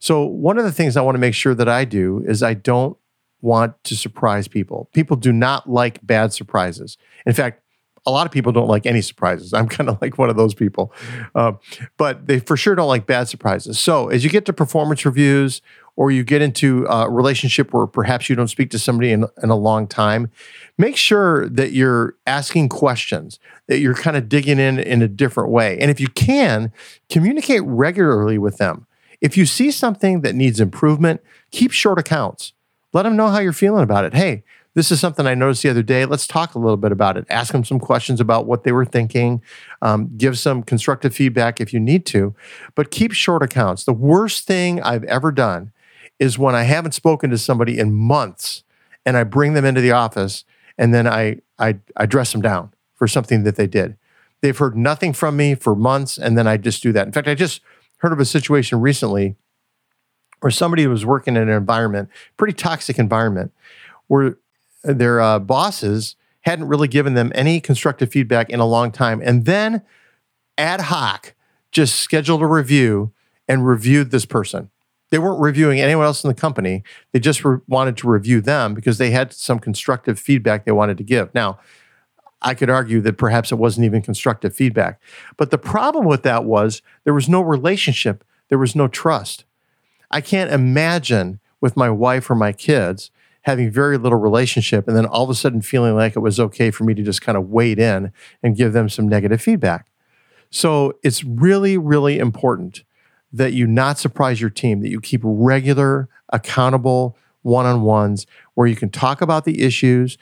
So 0.00 0.24
one 0.24 0.58
of 0.58 0.64
the 0.64 0.72
things 0.72 0.96
I 0.96 1.02
want 1.02 1.14
to 1.14 1.20
make 1.20 1.34
sure 1.34 1.54
that 1.54 1.68
I 1.68 1.84
do 1.84 2.24
is 2.26 2.42
I 2.42 2.54
don't 2.54 2.96
want 3.40 3.82
to 3.84 3.96
surprise 3.96 4.48
people. 4.48 4.88
People 4.92 5.16
do 5.16 5.32
not 5.32 5.70
like 5.70 6.04
bad 6.04 6.32
surprises. 6.32 6.98
In 7.24 7.32
fact, 7.32 7.59
a 8.06 8.10
lot 8.10 8.26
of 8.26 8.32
people 8.32 8.52
don't 8.52 8.68
like 8.68 8.86
any 8.86 9.02
surprises. 9.02 9.52
I'm 9.52 9.68
kind 9.76 9.88
of 9.88 10.00
like 10.00 10.18
one 10.18 10.30
of 10.30 10.36
those 10.36 10.54
people, 10.54 10.92
uh, 11.34 11.52
but 11.96 12.26
they 12.26 12.40
for 12.40 12.56
sure 12.56 12.74
don't 12.74 12.88
like 12.88 13.06
bad 13.06 13.28
surprises. 13.28 13.78
So 13.78 14.08
as 14.08 14.24
you 14.24 14.30
get 14.30 14.44
to 14.46 14.52
performance 14.52 15.04
reviews 15.04 15.62
or 15.96 16.10
you 16.10 16.24
get 16.24 16.40
into 16.40 16.86
a 16.88 17.10
relationship 17.10 17.74
where 17.74 17.86
perhaps 17.86 18.30
you 18.30 18.36
don't 18.36 18.48
speak 18.48 18.70
to 18.70 18.78
somebody 18.78 19.12
in, 19.12 19.26
in 19.42 19.50
a 19.50 19.56
long 19.56 19.86
time, 19.86 20.30
make 20.78 20.96
sure 20.96 21.48
that 21.48 21.72
you're 21.72 22.16
asking 22.26 22.70
questions, 22.70 23.38
that 23.66 23.80
you're 23.80 23.94
kind 23.94 24.16
of 24.16 24.28
digging 24.28 24.58
in 24.58 24.78
in 24.78 25.02
a 25.02 25.08
different 25.08 25.50
way. 25.50 25.78
And 25.78 25.90
if 25.90 26.00
you 26.00 26.08
can, 26.08 26.72
communicate 27.10 27.62
regularly 27.64 28.38
with 28.38 28.56
them. 28.56 28.86
If 29.20 29.36
you 29.36 29.44
see 29.44 29.70
something 29.70 30.22
that 30.22 30.34
needs 30.34 30.60
improvement, 30.60 31.20
keep 31.50 31.72
short 31.72 31.98
accounts. 31.98 32.54
Let 32.92 33.02
them 33.02 33.16
know 33.16 33.28
how 33.28 33.38
you're 33.38 33.52
feeling 33.52 33.82
about 33.82 34.04
it. 34.04 34.14
Hey, 34.14 34.42
this 34.74 34.92
is 34.92 35.00
something 35.00 35.26
I 35.26 35.34
noticed 35.34 35.62
the 35.62 35.70
other 35.70 35.82
day. 35.82 36.04
Let's 36.04 36.26
talk 36.26 36.54
a 36.54 36.58
little 36.58 36.76
bit 36.76 36.92
about 36.92 37.16
it. 37.16 37.26
Ask 37.28 37.52
them 37.52 37.64
some 37.64 37.80
questions 37.80 38.20
about 38.20 38.46
what 38.46 38.62
they 38.62 38.72
were 38.72 38.84
thinking. 38.84 39.42
Um, 39.82 40.10
give 40.16 40.38
some 40.38 40.62
constructive 40.62 41.14
feedback 41.14 41.60
if 41.60 41.72
you 41.72 41.80
need 41.80 42.06
to, 42.06 42.34
but 42.74 42.90
keep 42.90 43.12
short 43.12 43.42
accounts. 43.42 43.84
The 43.84 43.92
worst 43.92 44.46
thing 44.46 44.80
I've 44.80 45.04
ever 45.04 45.32
done 45.32 45.72
is 46.18 46.38
when 46.38 46.54
I 46.54 46.62
haven't 46.62 46.92
spoken 46.92 47.30
to 47.30 47.38
somebody 47.38 47.78
in 47.78 47.92
months 47.92 48.62
and 49.04 49.16
I 49.16 49.24
bring 49.24 49.54
them 49.54 49.64
into 49.64 49.80
the 49.80 49.92
office 49.92 50.44
and 50.78 50.94
then 50.94 51.06
I, 51.06 51.40
I, 51.58 51.78
I 51.96 52.06
dress 52.06 52.30
them 52.32 52.42
down 52.42 52.72
for 52.94 53.08
something 53.08 53.42
that 53.44 53.56
they 53.56 53.66
did. 53.66 53.96
They've 54.40 54.56
heard 54.56 54.76
nothing 54.76 55.12
from 55.12 55.36
me 55.36 55.54
for 55.54 55.74
months 55.74 56.16
and 56.16 56.38
then 56.38 56.46
I 56.46 56.58
just 56.58 56.82
do 56.82 56.92
that. 56.92 57.06
In 57.06 57.12
fact, 57.12 57.26
I 57.26 57.34
just 57.34 57.60
heard 57.98 58.12
of 58.12 58.20
a 58.20 58.24
situation 58.24 58.80
recently 58.80 59.34
where 60.40 60.50
somebody 60.50 60.86
was 60.86 61.04
working 61.04 61.36
in 61.36 61.42
an 61.42 61.48
environment, 61.48 62.08
pretty 62.36 62.54
toxic 62.54 62.98
environment, 62.98 63.52
where 64.06 64.36
their 64.82 65.20
uh, 65.20 65.38
bosses 65.38 66.16
hadn't 66.42 66.68
really 66.68 66.88
given 66.88 67.14
them 67.14 67.32
any 67.34 67.60
constructive 67.60 68.10
feedback 68.10 68.48
in 68.50 68.60
a 68.60 68.66
long 68.66 68.90
time. 68.90 69.20
And 69.22 69.44
then 69.44 69.82
ad 70.56 70.82
hoc 70.82 71.34
just 71.70 71.96
scheduled 71.96 72.42
a 72.42 72.46
review 72.46 73.12
and 73.46 73.66
reviewed 73.66 74.10
this 74.10 74.24
person. 74.24 74.70
They 75.10 75.18
weren't 75.18 75.40
reviewing 75.40 75.80
anyone 75.80 76.06
else 76.06 76.22
in 76.22 76.28
the 76.28 76.34
company. 76.34 76.84
They 77.12 77.18
just 77.18 77.44
re- 77.44 77.58
wanted 77.66 77.96
to 77.98 78.08
review 78.08 78.40
them 78.40 78.74
because 78.74 78.98
they 78.98 79.10
had 79.10 79.32
some 79.32 79.58
constructive 79.58 80.18
feedback 80.18 80.64
they 80.64 80.72
wanted 80.72 80.98
to 80.98 81.04
give. 81.04 81.34
Now, 81.34 81.58
I 82.42 82.54
could 82.54 82.70
argue 82.70 83.00
that 83.02 83.18
perhaps 83.18 83.52
it 83.52 83.56
wasn't 83.56 83.84
even 83.84 84.02
constructive 84.02 84.54
feedback. 84.54 85.00
But 85.36 85.50
the 85.50 85.58
problem 85.58 86.06
with 86.06 86.22
that 86.22 86.44
was 86.44 86.80
there 87.04 87.12
was 87.12 87.28
no 87.28 87.40
relationship, 87.42 88.24
there 88.48 88.58
was 88.58 88.74
no 88.74 88.88
trust. 88.88 89.44
I 90.10 90.20
can't 90.20 90.50
imagine 90.50 91.40
with 91.60 91.76
my 91.76 91.90
wife 91.90 92.30
or 92.30 92.34
my 92.34 92.52
kids 92.52 93.10
having 93.42 93.70
very 93.70 93.96
little 93.96 94.18
relationship 94.18 94.86
and 94.86 94.96
then 94.96 95.06
all 95.06 95.24
of 95.24 95.30
a 95.30 95.34
sudden 95.34 95.62
feeling 95.62 95.94
like 95.94 96.14
it 96.14 96.20
was 96.20 96.38
okay 96.38 96.70
for 96.70 96.84
me 96.84 96.94
to 96.94 97.02
just 97.02 97.22
kind 97.22 97.38
of 97.38 97.48
wade 97.48 97.78
in 97.78 98.12
and 98.42 98.56
give 98.56 98.72
them 98.72 98.88
some 98.88 99.08
negative 99.08 99.40
feedback. 99.40 99.86
So 100.50 100.98
it's 101.02 101.24
really, 101.24 101.78
really 101.78 102.18
important 102.18 102.82
that 103.32 103.52
you 103.52 103.66
not 103.66 103.98
surprise 103.98 104.40
your 104.40 104.50
team, 104.50 104.80
that 104.80 104.88
you 104.88 105.00
keep 105.00 105.20
regular, 105.24 106.08
accountable 106.30 107.16
one 107.42 107.64
on 107.64 107.82
ones 107.82 108.26
where 108.54 108.66
you 108.66 108.76
can 108.76 108.90
talk 108.90 109.20
about 109.20 109.44
the 109.44 109.62
issues, 109.62 110.18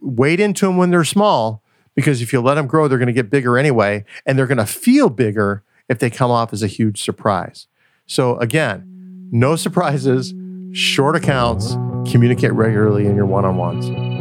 wade 0.00 0.40
into 0.40 0.66
them 0.66 0.76
when 0.76 0.90
they're 0.90 1.04
small, 1.04 1.62
because 1.94 2.22
if 2.22 2.32
you 2.32 2.40
let 2.40 2.54
them 2.54 2.66
grow, 2.66 2.88
they're 2.88 2.98
going 2.98 3.06
to 3.06 3.12
get 3.12 3.30
bigger 3.30 3.58
anyway, 3.58 4.04
and 4.24 4.38
they're 4.38 4.46
going 4.46 4.58
to 4.58 4.66
feel 4.66 5.10
bigger 5.10 5.62
if 5.88 5.98
they 5.98 6.10
come 6.10 6.30
off 6.30 6.52
as 6.52 6.62
a 6.62 6.66
huge 6.66 7.02
surprise. 7.02 7.66
So 8.06 8.36
again, 8.38 9.28
no 9.30 9.56
surprises, 9.56 10.34
short 10.72 11.16
accounts, 11.16 11.76
communicate 12.10 12.52
regularly 12.52 13.06
in 13.06 13.16
your 13.16 13.26
one 13.26 13.44
on 13.44 13.56
ones. 13.56 14.14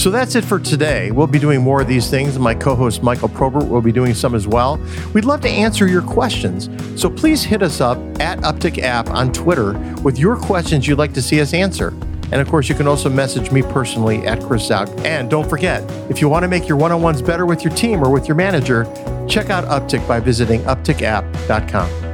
So 0.00 0.12
that's 0.12 0.36
it 0.36 0.44
for 0.44 0.60
today. 0.60 1.10
We'll 1.10 1.26
be 1.26 1.40
doing 1.40 1.60
more 1.60 1.80
of 1.80 1.88
these 1.88 2.08
things. 2.08 2.38
My 2.38 2.54
co 2.54 2.76
host 2.76 3.02
Michael 3.02 3.28
Probert 3.28 3.68
will 3.68 3.82
be 3.82 3.90
doing 3.90 4.14
some 4.14 4.34
as 4.36 4.46
well. 4.46 4.80
We'd 5.12 5.24
love 5.24 5.40
to 5.40 5.48
answer 5.48 5.88
your 5.88 6.02
questions. 6.02 6.70
So 7.00 7.10
please 7.10 7.42
hit 7.42 7.62
us 7.62 7.80
up 7.80 7.98
at 8.20 8.38
Uptick 8.38 8.78
App 8.78 9.10
on 9.10 9.32
Twitter 9.32 9.72
with 10.04 10.16
your 10.16 10.36
questions 10.36 10.86
you'd 10.86 10.98
like 10.98 11.14
to 11.14 11.22
see 11.22 11.40
us 11.40 11.52
answer. 11.52 11.88
And 12.30 12.34
of 12.34 12.48
course, 12.48 12.68
you 12.68 12.76
can 12.76 12.86
also 12.86 13.10
message 13.10 13.50
me 13.50 13.60
personally 13.62 14.24
at 14.26 14.40
Chris 14.40 14.68
Zaug. 14.68 14.88
And 15.04 15.28
don't 15.28 15.48
forget, 15.48 15.82
if 16.08 16.20
you 16.20 16.28
want 16.28 16.44
to 16.44 16.48
make 16.48 16.68
your 16.68 16.78
one 16.78 16.92
on 16.92 17.02
ones 17.02 17.20
better 17.20 17.44
with 17.44 17.64
your 17.64 17.74
team 17.74 18.02
or 18.02 18.10
with 18.10 18.28
your 18.28 18.36
manager, 18.36 18.84
check 19.28 19.50
out 19.50 19.64
Uptick 19.64 20.06
by 20.06 20.20
visiting 20.20 20.60
uptickapp.com. 20.62 22.07